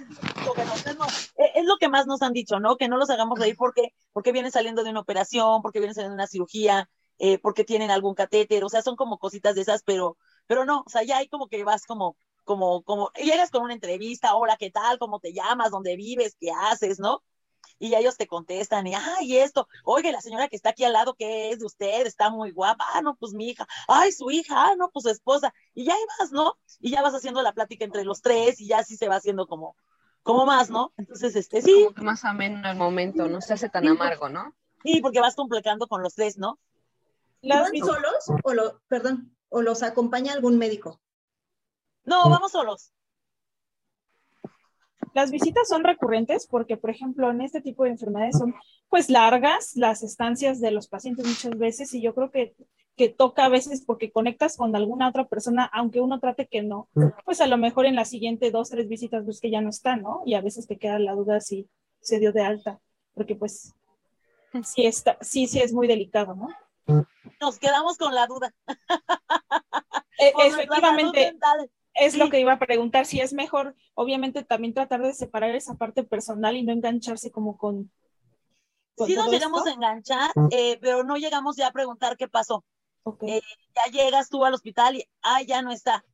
no. 0.97 1.07
Eh, 1.45 1.53
Es 1.57 1.65
lo 1.65 1.77
que 1.79 1.89
más 1.89 2.07
nos 2.07 2.23
han 2.23 2.33
dicho, 2.33 2.61
¿no? 2.61 2.77
Que 2.77 2.89
no 2.89 2.97
los 2.97 3.11
hagamos 3.11 3.39
reír 3.39 3.57
porque, 3.57 3.95
porque 4.13 4.33
vienen 4.33 4.53
saliendo 4.53 4.85
de 4.85 4.91
una 4.91 5.01
operación, 5.01 5.63
porque 5.63 5.81
vienen 5.81 5.95
saliendo 5.95 6.13
de 6.13 6.23
una 6.23 6.29
cirugía, 6.29 6.89
eh, 7.19 7.39
porque 7.39 7.65
tienen 7.65 7.91
algún 7.91 8.15
catéter, 8.15 8.63
o 8.65 8.69
sea, 8.69 8.83
son 8.83 8.97
como 8.97 9.19
cositas 9.19 9.55
de 9.55 9.63
esas, 9.63 9.83
pero, 9.83 10.17
pero 10.47 10.65
no, 10.65 10.83
o 10.87 10.89
sea, 10.89 11.03
ya 11.03 11.19
hay 11.19 11.29
como 11.29 11.49
que 11.49 11.65
vas 11.65 11.85
como, 11.85 12.17
como, 12.45 12.83
como, 12.83 13.11
llegas 13.15 13.51
con 13.51 13.63
una 13.63 13.75
entrevista, 13.75 14.37
hola, 14.37 14.57
¿qué 14.57 14.71
tal? 14.71 14.99
¿Cómo 14.99 15.19
te 15.19 15.33
llamas? 15.33 15.71
¿Dónde 15.71 15.97
vives? 15.97 16.37
¿Qué 16.39 16.51
haces? 16.53 17.01
¿No? 17.01 17.23
Y 17.79 17.91
ya 17.91 17.99
ellos 17.99 18.17
te 18.17 18.27
contestan, 18.27 18.87
y 18.87 18.95
ay, 18.95 19.39
esto, 19.39 19.69
oye, 19.85 20.13
la 20.13 20.21
señora 20.21 20.49
que 20.49 20.57
está 20.57 20.71
aquí 20.71 20.85
al 20.85 20.93
lado, 20.93 21.15
¿qué 21.15 21.51
es 21.51 21.61
de 21.61 21.67
usted? 21.67 22.07
Está 22.07 22.31
muy 22.31 22.51
guapa, 22.53 22.85
ah, 22.95 23.03
no, 23.03 23.17
pues 23.17 23.33
mi 23.33 23.51
hija, 23.51 23.67
ay, 23.89 24.13
su 24.13 24.31
hija, 24.31 24.55
ah, 24.57 24.77
no, 24.77 24.91
pues 24.91 25.05
su 25.05 25.11
esposa, 25.11 25.53
y 25.75 25.85
ya 25.85 25.95
ahí 25.95 26.01
vas, 26.19 26.33
¿no? 26.33 26.57
Y 26.81 26.91
ya 26.91 27.03
vas 27.03 27.15
haciendo 27.15 27.43
la 27.43 27.53
plática 27.53 27.85
entre 27.85 28.05
los 28.05 28.23
tres, 28.23 28.61
y 28.61 28.69
ya 28.69 28.79
así 28.79 28.97
se 28.97 29.09
va 29.09 29.17
haciendo 29.17 29.47
como, 29.47 29.77
como 30.23 30.47
más, 30.47 30.71
¿no? 30.71 30.93
Entonces, 30.97 31.37
este, 31.37 31.63
sí. 31.63 31.85
Como 31.85 31.95
que 31.95 32.03
más 32.03 32.25
ameno 32.25 32.69
el 32.69 32.77
momento, 32.77 33.29
no 33.29 33.41
se 33.41 33.55
hace 33.55 33.69
tan 33.69 33.87
amargo, 33.87 34.29
¿no? 34.29 34.55
Sí, 34.83 35.01
porque 35.01 35.21
vas 35.21 35.35
complicando 35.35 35.89
con 35.89 36.03
los 36.03 36.15
tres, 36.15 36.39
¿no? 36.39 36.59
¿Las 37.43 37.63
¿Van 37.63 37.79
solos 37.79 38.31
o 38.43 38.55
lo, 38.55 38.81
perdón, 38.89 39.37
o 39.49 39.63
los 39.63 39.83
acompaña 39.83 40.33
algún 40.33 40.59
médico? 40.59 41.01
No, 42.05 42.29
vamos 42.31 42.53
solos. 42.53 42.93
Las 45.17 45.31
visitas 45.31 45.67
son 45.67 45.83
recurrentes 45.83 46.47
porque, 46.47 46.77
por 46.77 46.91
ejemplo, 46.91 47.31
en 47.31 47.41
este 47.41 47.63
tipo 47.63 47.85
de 47.85 47.91
enfermedades 47.91 48.37
son 48.37 48.55
pues 48.91 49.09
largas 49.09 49.75
las 49.75 50.03
estancias 50.03 50.61
de 50.61 50.71
los 50.71 50.89
pacientes 50.89 51.27
muchas 51.27 51.59
veces 51.59 51.95
y 51.95 52.03
yo 52.03 52.15
creo 52.15 52.31
que, 52.31 52.55
que 52.97 53.09
toca 53.09 53.47
a 53.47 53.49
veces 53.49 53.83
porque 53.83 54.13
conectas 54.13 54.59
con 54.59 54.77
alguna 54.77 55.09
otra 55.09 55.25
persona, 55.25 55.71
aunque 55.73 56.03
uno 56.03 56.21
trate 56.21 56.49
que 56.49 56.63
no, 56.63 56.91
pues 57.25 57.41
a 57.41 57.47
lo 57.47 57.57
mejor 57.57 57.87
en 57.87 57.95
la 57.95 58.05
siguiente 58.05 58.51
dos, 58.51 58.69
tres 58.69 58.89
visitas 58.89 59.25
ves 59.25 59.41
que 59.41 59.49
ya 59.49 59.63
no 59.63 59.71
está, 59.71 59.97
¿no? 59.97 60.21
Y 60.27 60.35
a 60.35 60.43
veces 60.43 60.67
te 60.67 60.77
queda 60.77 60.99
la 60.99 61.15
duda 61.15 61.41
si 61.41 61.67
se 62.03 62.21
dio 62.21 62.31
de 62.33 62.43
alta, 62.43 62.79
porque 63.15 63.37
pues 63.37 63.73
sí, 64.65 64.85
está, 64.85 65.17
sí, 65.23 65.47
sí 65.47 65.61
es 65.61 65.73
muy 65.73 65.87
delicado, 65.87 66.35
¿no? 66.35 67.07
Nos 67.41 67.59
quedamos 67.59 67.97
con 67.97 68.15
la 68.15 68.27
duda. 68.27 68.55
E 70.19 70.29
efectivamente 70.47 71.35
es 71.97 72.17
lo 72.17 72.31
que 72.31 72.41
iba 72.41 72.53
a 72.53 72.59
preguntar, 72.59 73.07
si 73.07 73.21
es 73.21 73.33
mejor, 73.33 73.75
obviamente, 73.95 74.45
también 74.45 74.75
tratar 74.75 75.03
de 75.03 75.15
separar 75.15 75.55
esa 75.55 75.75
parte 75.75 76.05
personal 76.05 76.57
y 76.57 76.63
no 76.63 76.73
engancharse 76.73 77.31
como 77.31 77.57
con... 77.57 77.91
con 78.95 79.07
sí 79.07 79.15
nos 79.15 79.31
llegamos 79.31 79.61
esto. 79.61 79.71
a 79.71 79.75
enganchar, 79.75 80.31
eh, 80.51 80.79
pero 80.81 81.05
no 81.05 81.17
llegamos 81.17 81.57
ya 81.57 81.69
a 81.69 81.73
preguntar 81.73 82.17
qué 82.17 82.29
pasó. 82.29 82.65
Okay. 83.03 83.37
Eh, 83.37 83.43
ya 83.75 83.93
llegas 83.93 84.29
tú 84.29 84.45
al 84.45 84.55
hospital 84.55 84.97
y, 84.97 85.09
ah, 85.23 85.43
ya 85.43 85.63
no 85.63 85.73
está. 85.73 86.05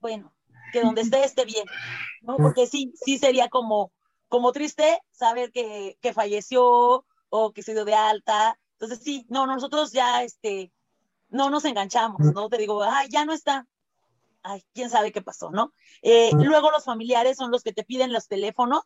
Bueno, 0.00 0.32
que 0.72 0.82
donde 0.82 1.02
esté 1.02 1.24
esté 1.24 1.44
bien, 1.44 1.66
¿no? 2.22 2.36
Porque 2.36 2.66
sí, 2.66 2.92
sí 2.94 3.18
sería 3.18 3.48
como, 3.48 3.92
como 4.28 4.52
triste 4.52 5.00
saber 5.10 5.50
que, 5.50 5.98
que 6.00 6.12
falleció 6.12 7.04
o 7.28 7.52
que 7.52 7.62
se 7.62 7.74
dio 7.74 7.84
de 7.84 7.94
alta. 7.94 8.58
Entonces 8.74 9.00
sí, 9.02 9.26
no, 9.28 9.46
nosotros 9.46 9.92
ya, 9.92 10.22
este, 10.22 10.72
no 11.28 11.50
nos 11.50 11.64
enganchamos, 11.64 12.20
¿no? 12.20 12.48
Te 12.48 12.58
digo, 12.58 12.82
ah, 12.82 13.04
ya 13.08 13.24
no 13.24 13.32
está, 13.32 13.66
ay, 14.48 14.64
quién 14.74 14.88
sabe 14.88 15.12
qué 15.12 15.22
pasó, 15.22 15.50
¿no? 15.50 15.72
Eh, 16.02 16.30
luego 16.32 16.70
los 16.70 16.84
familiares 16.84 17.36
son 17.36 17.50
los 17.50 17.62
que 17.62 17.72
te 17.72 17.84
piden 17.84 18.12
los 18.12 18.28
teléfonos 18.28 18.82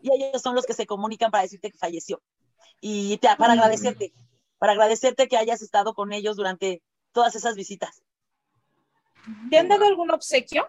y 0.00 0.12
ellos 0.12 0.40
son 0.40 0.54
los 0.54 0.66
que 0.66 0.74
se 0.74 0.86
comunican 0.86 1.30
para 1.30 1.42
decirte 1.42 1.70
que 1.70 1.78
falleció 1.78 2.22
y 2.80 3.18
te, 3.18 3.28
para 3.36 3.54
agradecerte, 3.54 4.12
para 4.58 4.72
agradecerte 4.72 5.28
que 5.28 5.36
hayas 5.36 5.62
estado 5.62 5.94
con 5.94 6.12
ellos 6.12 6.36
durante 6.36 6.82
todas 7.12 7.34
esas 7.34 7.56
visitas. 7.56 8.02
¿Te 9.50 9.58
han 9.58 9.68
dado 9.68 9.84
algún 9.84 10.10
obsequio? 10.10 10.68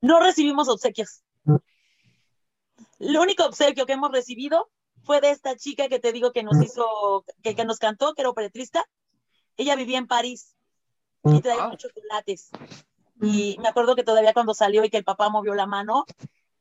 No 0.00 0.20
recibimos 0.20 0.68
obsequios. 0.68 1.22
El 2.98 3.16
único 3.16 3.44
obsequio 3.44 3.86
que 3.86 3.94
hemos 3.94 4.12
recibido 4.12 4.70
fue 5.02 5.20
de 5.20 5.30
esta 5.30 5.56
chica 5.56 5.88
que 5.88 5.98
te 5.98 6.12
digo 6.12 6.32
que 6.32 6.42
nos 6.42 6.62
hizo, 6.62 7.24
que, 7.42 7.56
que 7.56 7.64
nos 7.64 7.78
cantó, 7.78 8.14
que 8.14 8.22
era 8.22 8.30
operatrista. 8.30 8.84
Ella 9.56 9.74
vivía 9.74 9.98
en 9.98 10.06
París 10.06 10.54
y 11.24 11.40
traía 11.40 11.68
muchos 11.68 11.92
chocolates. 11.92 12.50
Y 13.22 13.58
me 13.60 13.68
acuerdo 13.68 13.96
que 13.96 14.04
todavía 14.04 14.32
cuando 14.32 14.54
salió 14.54 14.84
y 14.84 14.90
que 14.90 14.96
el 14.96 15.04
papá 15.04 15.28
movió 15.28 15.54
la 15.54 15.66
mano, 15.66 16.04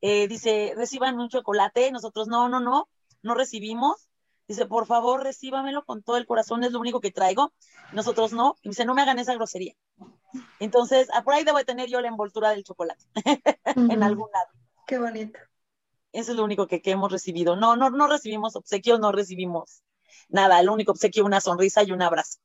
eh, 0.02 0.28
dice, 0.28 0.74
reciban 0.76 1.19
un 1.19 1.30
chocolate. 1.30 1.91
Nosotros, 1.91 2.28
no, 2.28 2.50
no, 2.50 2.60
no, 2.60 2.89
no 3.22 3.36
recibimos. 3.36 4.10
Dice, 4.48 4.65
por 4.65 4.88
favor, 4.88 5.24
recíbamelo 5.24 5.86
con 5.86 6.02
todo 6.02 6.17
el 6.17 6.26
corazón, 6.26 6.63
es 6.63 6.72
lo 6.72 6.80
único 6.80 7.00
que 7.00 7.12
traigo. 7.12 7.54
Nosotros 7.93 8.34
no. 8.34 8.56
Y 8.63 8.69
dice, 8.69 8.86
no 8.86 8.95
me 8.95 9.04
hagan 9.04 9.19
esa 9.19 9.36
grosería. 9.36 9.76
Entonces, 10.60 11.08
por 11.24 11.34
ahí 11.34 11.43
debo 11.43 11.58
de 11.58 11.65
tener 11.65 11.89
yo 11.89 12.02
la 12.02 12.08
envoltura 12.08 12.50
del 12.50 12.63
chocolate, 12.63 13.04
en 13.76 14.04
algún 14.04 14.30
lado. 14.32 14.48
Qué 14.86 15.00
bonito. 15.00 15.39
Eso 16.12 16.32
es 16.32 16.38
lo 16.38 16.43
único 16.43 16.67
que, 16.67 16.82
que 16.82 16.91
hemos 16.91 17.12
recibido. 17.12 17.56
No, 17.56 17.76
no, 17.76 17.89
no 17.89 18.08
recibimos 18.08 18.56
obsequios, 18.56 19.00
no 19.00 19.12
recibimos 19.12 19.84
nada. 20.28 20.60
El 20.60 20.69
único 20.69 20.91
obsequio, 20.91 21.26
una 21.26 21.41
sonrisa 21.41 21.84
y 21.84 21.91
un 21.91 22.02
abrazo. 22.02 22.39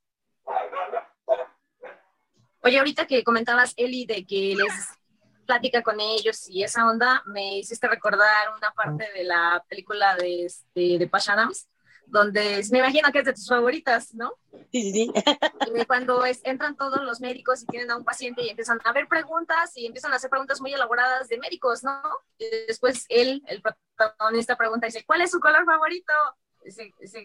Oye, 2.65 2.79
ahorita 2.79 3.07
que 3.07 3.23
comentabas, 3.23 3.75
Eli, 3.77 4.07
de 4.07 4.25
que 4.25 4.57
les 4.57 4.73
plática 5.45 5.83
con 5.83 6.01
ellos 6.01 6.49
y 6.49 6.63
esa 6.63 6.89
onda, 6.89 7.23
me 7.27 7.59
hiciste 7.59 7.87
recordar 7.87 8.49
una 8.57 8.73
parte 8.73 9.07
de 9.15 9.25
la 9.25 9.63
película 9.69 10.17
de, 10.17 10.47
este, 10.47 10.99
de 10.99 11.07
Pachanams, 11.07 11.69
donde 12.07 12.63
me 12.71 12.79
imagino 12.79 13.13
que 13.13 13.19
es 13.19 13.27
de 13.27 13.35
tus 13.35 13.49
favoritas, 13.49 14.15
¿no? 14.15 14.33
Sí, 14.73 14.93
sí, 14.93 15.11
sí. 15.15 15.85
Cuando 15.87 16.25
es, 16.25 16.41
entran 16.45 16.75
todos 16.75 17.03
los 17.03 17.21
médicos 17.21 17.63
y 17.63 17.67
tienen 17.67 17.91
a 17.91 17.97
un 17.97 18.05
paciente 18.05 18.43
y 18.43 18.49
empiezan 18.49 18.79
a 18.83 18.93
ver 18.93 19.09
preguntas 19.09 19.77
y 19.77 19.85
empiezan 19.85 20.15
a 20.15 20.17
hacer 20.17 20.31
preguntas 20.31 20.61
muy 20.63 20.73
elaboradas 20.73 21.29
de 21.29 21.39
médicos, 21.39 21.85
¿no? 21.85 22.01
Y 22.39 22.47
después 22.67 23.05
él, 23.11 23.43
el 23.47 23.63
protagonista, 23.63 24.57
pregunta, 24.57 24.87
dice, 24.87 25.05
¿cuál 25.07 25.21
es 25.21 25.31
su 25.31 25.41
color 25.41 25.67
favorito? 25.67 26.13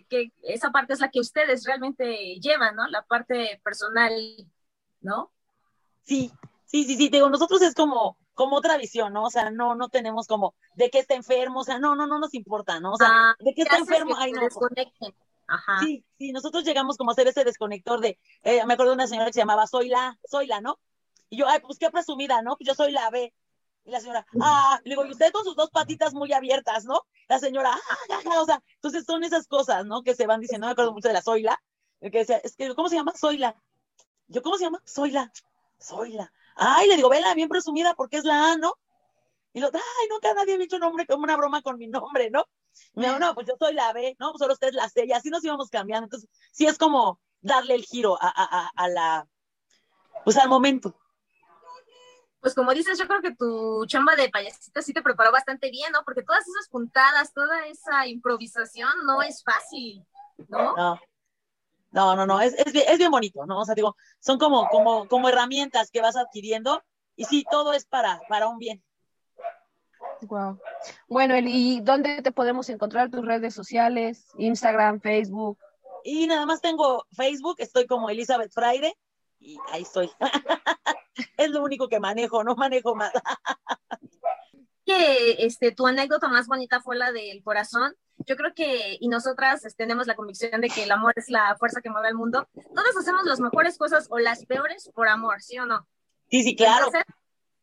Que 0.09 0.31
esa 0.43 0.69
parte 0.71 0.91
es 0.91 0.99
la 0.99 1.09
que 1.09 1.21
ustedes 1.21 1.63
realmente 1.63 2.35
llevan, 2.41 2.75
¿no? 2.75 2.87
La 2.87 3.03
parte 3.03 3.61
personal 3.63 4.11
¿no? 5.01 5.31
Sí, 6.03 6.31
Sí, 6.69 6.83
sí, 6.83 6.95
sí, 6.97 7.09
digo, 7.09 7.31
nosotros 7.31 7.63
es 7.63 7.73
como, 7.73 8.15
como 8.35 8.57
otra 8.57 8.77
visión, 8.77 9.11
¿no? 9.11 9.23
O 9.23 9.29
sea, 9.31 9.49
no, 9.49 9.73
no 9.73 9.89
tenemos 9.89 10.27
como 10.27 10.53
de 10.75 10.91
que 10.91 10.99
está 10.99 11.15
enfermo, 11.15 11.61
o 11.61 11.63
sea, 11.63 11.79
no, 11.79 11.95
no, 11.95 12.05
no 12.05 12.19
nos 12.19 12.35
importa, 12.35 12.79
¿no? 12.79 12.93
O 12.93 12.95
sea, 12.97 13.07
Ah, 13.09 13.35
de 13.39 13.55
que 13.55 13.63
está 13.63 13.77
enfermo, 13.77 14.15
que 14.15 14.21
ay, 14.21 14.31
no. 14.33 14.41
desconecten. 14.41 15.15
Ajá. 15.47 15.79
Sí, 15.79 16.05
sí, 16.19 16.31
nosotros 16.31 16.63
llegamos 16.63 16.95
como 16.95 17.09
a 17.09 17.13
hacer 17.13 17.27
ese 17.27 17.43
desconector 17.43 18.01
de, 18.01 18.19
eh, 18.43 18.63
me 18.67 18.73
acuerdo 18.75 18.91
de 18.91 18.97
una 18.97 19.07
señora 19.07 19.25
que 19.25 19.33
se 19.33 19.39
llamaba 19.39 19.65
Soy 19.65 19.89
la, 19.89 20.15
Soy 20.29 20.45
la, 20.45 20.61
¿no? 20.61 20.77
Y 21.31 21.37
yo, 21.37 21.47
ay, 21.47 21.59
pues 21.59 21.79
qué 21.79 21.89
presumida, 21.89 22.43
¿no? 22.43 22.55
Pues 22.55 22.67
yo 22.67 22.75
soy 22.75 22.91
la 22.91 23.09
B. 23.09 23.33
Y 23.85 23.89
la 23.89 23.99
señora, 23.99 24.27
ah, 24.39 24.79
le 24.83 24.91
digo, 24.91 25.05
y 25.05 25.11
usted 25.11 25.31
con 25.31 25.43
sus 25.43 25.55
dos 25.55 25.71
patitas 25.71 26.13
muy 26.13 26.31
abiertas, 26.33 26.85
¿no? 26.85 27.01
La 27.27 27.39
señora, 27.39 27.71
ah, 27.73 27.97
ja, 28.09 28.29
ja, 28.29 28.41
o 28.41 28.45
sea, 28.45 28.61
entonces 28.75 29.05
son 29.05 29.23
esas 29.23 29.47
cosas, 29.47 29.87
¿no? 29.87 30.03
Que 30.03 30.13
se 30.13 30.27
van 30.27 30.39
diciendo, 30.39 30.67
me 30.67 30.73
acuerdo 30.73 30.93
mucho 30.93 31.07
de 31.07 31.15
la 31.15 31.23
el 32.01 32.11
que 32.11 32.19
decía, 32.19 32.37
es 32.37 32.55
que, 32.55 32.73
¿cómo 32.75 32.89
se 32.89 32.95
llama? 32.95 33.13
Zoila. 33.17 33.55
Yo, 34.29 34.41
¿cómo 34.41 34.57
se 34.57 34.63
llama? 34.63 34.81
Zoila. 34.87 35.31
Zoila. 35.81 36.31
Ay, 36.55 36.87
le 36.87 36.95
digo, 36.95 37.09
vela, 37.09 37.33
bien 37.33 37.49
presumida, 37.49 37.93
porque 37.95 38.17
es 38.17 38.23
la 38.23 38.53
A, 38.53 38.57
¿no? 38.57 38.75
Y 39.53 39.59
lo, 39.59 39.67
ay, 39.73 40.07
nunca 40.09 40.33
nadie 40.33 40.57
me 40.57 40.63
ha 40.63 40.65
hecho 40.65 40.79
nombre 40.79 41.05
como 41.05 41.23
una 41.23 41.35
broma 41.35 41.61
con 41.61 41.77
mi 41.77 41.87
nombre, 41.87 42.29
¿no? 42.29 42.45
Y 42.93 42.99
me 42.99 43.07
dijo, 43.07 43.19
no, 43.19 43.33
pues 43.33 43.47
yo 43.47 43.55
soy 43.57 43.73
la 43.73 43.91
B, 43.91 44.15
no, 44.19 44.31
pues 44.31 44.39
solo 44.39 44.53
usted 44.53 44.69
es 44.69 44.75
la 44.75 44.87
C, 44.87 45.05
y 45.05 45.11
así 45.11 45.29
nos 45.29 45.43
íbamos 45.43 45.69
cambiando. 45.69 46.05
Entonces, 46.05 46.29
sí 46.51 46.67
es 46.67 46.77
como 46.77 47.19
darle 47.41 47.73
el 47.73 47.83
giro 47.83 48.17
a, 48.21 48.27
a, 48.27 48.59
a, 48.59 48.71
a 48.75 48.87
la, 48.87 49.27
pues 50.23 50.37
al 50.37 50.47
momento. 50.47 50.95
Pues 52.41 52.55
como 52.55 52.71
dices, 52.73 52.97
yo 52.97 53.07
creo 53.07 53.21
que 53.21 53.35
tu 53.35 53.85
chamba 53.87 54.15
de 54.15 54.29
payasita 54.29 54.81
sí 54.81 54.93
te 54.93 55.01
preparó 55.01 55.31
bastante 55.31 55.71
bien, 55.71 55.91
¿no? 55.91 56.03
Porque 56.05 56.23
todas 56.23 56.47
esas 56.47 56.69
puntadas, 56.69 57.33
toda 57.33 57.67
esa 57.67 58.07
improvisación 58.07 58.91
no 59.05 59.21
es 59.21 59.43
fácil, 59.43 60.05
¿no? 60.47 60.75
No, 60.75 60.99
no, 61.91 62.15
no, 62.15 62.25
no, 62.25 62.39
es, 62.41 62.53
es, 62.53 62.71
bien, 62.71 62.85
es 62.87 62.97
bien 62.97 63.11
bonito, 63.11 63.45
¿no? 63.45 63.59
O 63.59 63.65
sea, 63.65 63.75
digo, 63.75 63.95
son 64.19 64.37
como, 64.37 64.67
como, 64.69 65.07
como 65.07 65.29
herramientas 65.29 65.89
que 65.91 66.01
vas 66.01 66.15
adquiriendo 66.15 66.83
y 67.15 67.25
sí, 67.25 67.45
todo 67.49 67.73
es 67.73 67.85
para, 67.85 68.21
para 68.29 68.47
un 68.47 68.59
bien. 68.59 68.83
Wow. 70.21 70.59
Bueno, 71.07 71.35
Eli, 71.35 71.51
¿y 71.53 71.81
dónde 71.81 72.21
te 72.21 72.31
podemos 72.31 72.69
encontrar 72.69 73.09
tus 73.09 73.25
redes 73.25 73.53
sociales? 73.53 74.27
Instagram, 74.37 74.99
Facebook. 75.01 75.57
Y 76.03 76.27
nada 76.27 76.45
más 76.45 76.61
tengo 76.61 77.05
Facebook, 77.11 77.55
estoy 77.59 77.85
como 77.85 78.09
Elizabeth 78.09 78.51
Fraire 78.51 78.95
y 79.39 79.57
ahí 79.71 79.81
estoy. 79.81 80.11
es 81.37 81.49
lo 81.49 81.63
único 81.63 81.87
que 81.87 81.99
manejo, 81.99 82.43
no 82.43 82.55
manejo 82.55 82.95
más. 82.95 83.11
que 84.85 85.35
este, 85.39 85.71
tu 85.71 85.87
anécdota 85.87 86.27
más 86.27 86.47
bonita 86.47 86.81
fue 86.81 86.97
la 86.97 87.11
del 87.11 87.43
corazón. 87.43 87.95
Yo 88.25 88.35
creo 88.35 88.53
que, 88.53 88.97
y 88.99 89.07
nosotras 89.07 89.65
este, 89.65 89.83
tenemos 89.83 90.07
la 90.07 90.15
convicción 90.15 90.61
de 90.61 90.69
que 90.69 90.83
el 90.83 90.91
amor 90.91 91.13
es 91.15 91.29
la 91.29 91.55
fuerza 91.57 91.81
que 91.81 91.89
mueve 91.89 92.09
el 92.09 92.15
mundo. 92.15 92.47
Todos 92.53 92.97
hacemos 92.97 93.23
las 93.25 93.39
mejores 93.39 93.77
cosas 93.77 94.07
o 94.09 94.19
las 94.19 94.45
peores 94.45 94.91
por 94.93 95.07
amor, 95.07 95.41
¿sí 95.41 95.57
o 95.57 95.65
no? 95.65 95.87
Sí, 96.29 96.43
sí, 96.43 96.55
claro. 96.55 96.87
Entonces, 96.87 97.15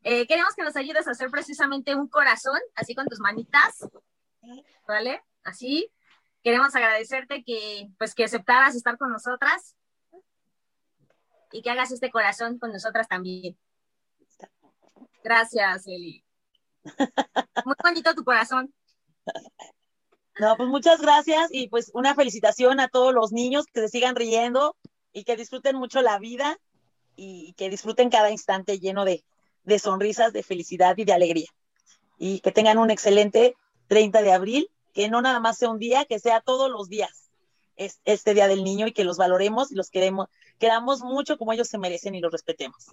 eh, 0.03 0.27
queremos 0.27 0.55
que 0.55 0.63
nos 0.63 0.77
ayudes 0.77 1.07
a 1.07 1.11
hacer 1.11 1.31
precisamente 1.31 1.95
un 1.95 2.09
corazón, 2.09 2.59
así 2.75 2.95
con 2.95 3.07
tus 3.07 3.21
manitas, 3.21 3.89
¿vale? 4.87 5.23
Así. 5.45 5.91
Queremos 6.43 6.75
agradecerte 6.75 7.43
que, 7.45 7.91
pues, 7.99 8.15
que 8.15 8.25
aceptaras 8.25 8.77
estar 8.77 8.97
con 8.99 9.11
nosotras 9.11 9.77
y 11.53 11.63
que 11.63 11.71
hagas 11.71 11.91
este 11.91 12.11
corazón 12.11 12.59
con 12.59 12.73
nosotras 12.73 13.09
también. 13.09 13.59
Gracias, 15.25 15.87
Eli. 15.87 16.25
Muy 17.65 17.75
bonito 17.83 18.15
tu 18.15 18.25
corazón. 18.25 18.73
No, 20.39 20.57
pues 20.57 20.69
muchas 20.69 21.01
gracias 21.01 21.49
y 21.51 21.69
pues 21.69 21.91
una 21.95 22.15
felicitación 22.15 22.81
a 22.81 22.89
todos 22.89 23.15
los 23.15 23.33
niños 23.33 23.67
que 23.67 23.81
se 23.81 23.89
sigan 23.89 24.17
riendo 24.17 24.77
y 25.13 25.25
que 25.25 25.37
disfruten 25.37 25.77
mucho 25.77 26.03
la 26.03 26.19
vida 26.19 26.59
y 27.17 27.55
que 27.55 27.71
disfruten 27.71 28.11
cada 28.11 28.31
instante 28.31 28.79
lleno 28.79 29.05
de, 29.05 29.25
de 29.65 29.79
sonrisas, 29.79 30.33
de 30.33 30.43
felicidad 30.43 30.97
y 30.99 31.05
de 31.05 31.13
alegría. 31.13 31.49
Y 32.19 32.41
que 32.41 32.53
tengan 32.53 32.79
un 32.79 32.91
excelente 32.91 33.57
30 33.89 34.23
de 34.23 34.33
abril, 34.33 34.71
que 34.93 35.09
no 35.09 35.23
nada 35.23 35.41
más 35.41 35.59
sea 35.59 35.71
un 35.71 35.79
día, 35.79 36.05
que 36.05 36.19
sea 36.19 36.41
todos 36.41 36.71
los 36.71 36.89
días 36.89 37.27
es, 37.77 38.01
este 38.05 38.35
Día 38.35 38.49
del 38.49 38.65
Niño 38.65 38.87
y 38.87 38.93
que 38.93 39.05
los 39.05 39.19
valoremos 39.19 39.71
y 39.71 39.75
los 39.75 39.91
queremos, 39.91 40.29
queramos 40.59 41.03
mucho 41.03 41.39
como 41.39 41.53
ellos 41.53 41.69
se 41.69 41.79
merecen 41.79 42.15
y 42.15 42.21
los 42.21 42.33
respetemos. 42.33 42.89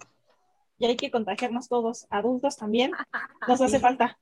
Y 0.78 0.86
hay 0.86 0.96
que 0.96 1.10
contagiarnos 1.10 1.68
todos, 1.68 2.06
adultos 2.10 2.56
también, 2.56 2.92
nos 3.46 3.60
hace 3.60 3.80
falta. 3.80 4.18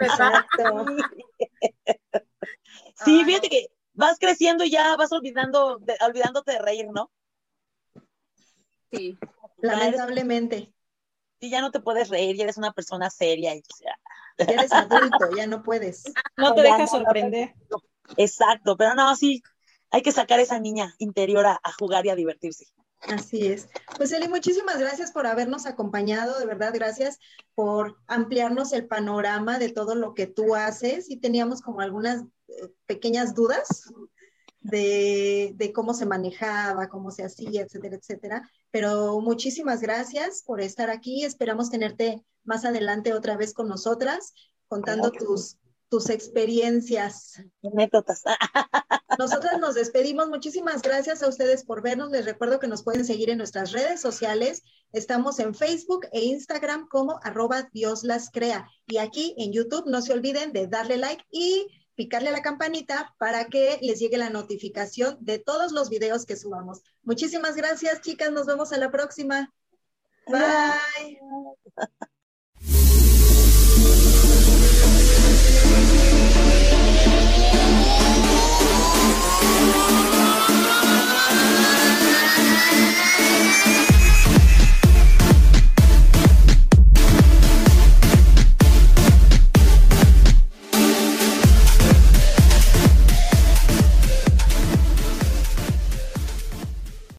Exacto. 0.00 0.86
Sí, 3.04 3.18
Ay, 3.20 3.24
fíjate 3.24 3.48
que 3.48 3.66
vas 3.94 4.18
creciendo 4.18 4.64
y 4.64 4.70
ya 4.70 4.96
vas 4.96 5.12
olvidando, 5.12 5.78
de- 5.78 5.96
olvidándote 6.06 6.52
de 6.52 6.58
reír, 6.58 6.86
¿no? 6.92 7.10
Sí. 8.90 9.18
Lamentablemente. 9.58 10.72
Y 11.40 11.50
ya 11.50 11.60
no 11.60 11.70
te 11.70 11.80
puedes 11.80 12.08
reír, 12.08 12.36
ya 12.36 12.44
eres 12.44 12.56
una 12.56 12.72
persona 12.72 13.10
seria. 13.10 13.54
Y, 13.54 13.58
o 13.58 13.76
sea, 13.76 13.98
Ya 14.38 14.54
eres 14.54 14.72
adulto, 14.72 15.30
ya 15.34 15.46
no 15.46 15.62
puedes. 15.62 16.04
No 16.36 16.54
te 16.54 16.62
dejas 16.62 16.90
sorprender. 16.90 17.54
exacto, 18.16 18.76
pero 18.76 18.94
no, 18.94 19.16
sí, 19.16 19.42
hay 19.90 20.02
que 20.02 20.12
sacar 20.12 20.38
esa 20.40 20.60
niña 20.60 20.94
interior 20.98 21.46
a, 21.46 21.58
a 21.62 21.72
jugar 21.72 22.04
y 22.06 22.10
a 22.10 22.14
divertirse. 22.14 22.66
Así 23.00 23.46
es. 23.46 23.68
Pues 23.96 24.10
Eli, 24.12 24.28
muchísimas 24.28 24.78
gracias 24.78 25.12
por 25.12 25.26
habernos 25.26 25.66
acompañado, 25.66 26.38
de 26.38 26.46
verdad, 26.46 26.72
gracias 26.74 27.18
por 27.54 27.98
ampliarnos 28.06 28.72
el 28.72 28.86
panorama 28.86 29.58
de 29.58 29.70
todo 29.70 29.94
lo 29.94 30.14
que 30.14 30.26
tú 30.26 30.54
haces 30.54 31.10
y 31.10 31.18
teníamos 31.18 31.60
como 31.60 31.80
algunas 31.80 32.22
eh, 32.48 32.72
pequeñas 32.86 33.34
dudas 33.34 33.92
de, 34.60 35.52
de 35.54 35.72
cómo 35.72 35.94
se 35.94 36.06
manejaba, 36.06 36.88
cómo 36.88 37.10
se 37.10 37.24
hacía, 37.24 37.62
etcétera, 37.62 37.96
etcétera. 37.96 38.50
Pero 38.70 39.20
muchísimas 39.20 39.80
gracias 39.80 40.42
por 40.42 40.60
estar 40.60 40.90
aquí. 40.90 41.24
Esperamos 41.24 41.70
tenerte 41.70 42.24
más 42.44 42.64
adelante 42.64 43.12
otra 43.12 43.36
vez 43.36 43.54
con 43.54 43.68
nosotras, 43.68 44.34
contando 44.68 45.12
tus, 45.12 45.58
tus 45.96 46.10
experiencias. 46.10 47.42
Anécdotas. 47.64 48.22
Nosotras 49.18 49.58
nos 49.58 49.76
despedimos. 49.76 50.28
Muchísimas 50.28 50.82
gracias 50.82 51.22
a 51.22 51.28
ustedes 51.28 51.64
por 51.64 51.80
vernos. 51.80 52.10
Les 52.10 52.26
recuerdo 52.26 52.58
que 52.58 52.68
nos 52.68 52.82
pueden 52.82 53.06
seguir 53.06 53.30
en 53.30 53.38
nuestras 53.38 53.72
redes 53.72 54.02
sociales. 54.02 54.62
Estamos 54.92 55.38
en 55.38 55.54
Facebook 55.54 56.06
e 56.12 56.22
Instagram 56.22 56.86
como 56.88 57.18
arroba 57.22 57.70
Dios 57.72 58.04
las 58.04 58.30
crea. 58.30 58.68
Y 58.86 58.98
aquí 58.98 59.34
en 59.38 59.54
YouTube 59.54 59.86
no 59.86 60.02
se 60.02 60.12
olviden 60.12 60.52
de 60.52 60.66
darle 60.66 60.98
like 60.98 61.24
y 61.30 61.66
picarle 61.94 62.28
a 62.28 62.32
la 62.32 62.42
campanita 62.42 63.14
para 63.18 63.46
que 63.46 63.78
les 63.80 63.98
llegue 63.98 64.18
la 64.18 64.28
notificación 64.28 65.16
de 65.20 65.38
todos 65.38 65.72
los 65.72 65.88
videos 65.88 66.26
que 66.26 66.36
subamos. 66.36 66.82
Muchísimas 67.04 67.56
gracias, 67.56 68.02
chicas. 68.02 68.30
Nos 68.32 68.44
vemos 68.44 68.70
a 68.74 68.76
la 68.76 68.90
próxima. 68.90 69.50
Bye. 70.26 71.18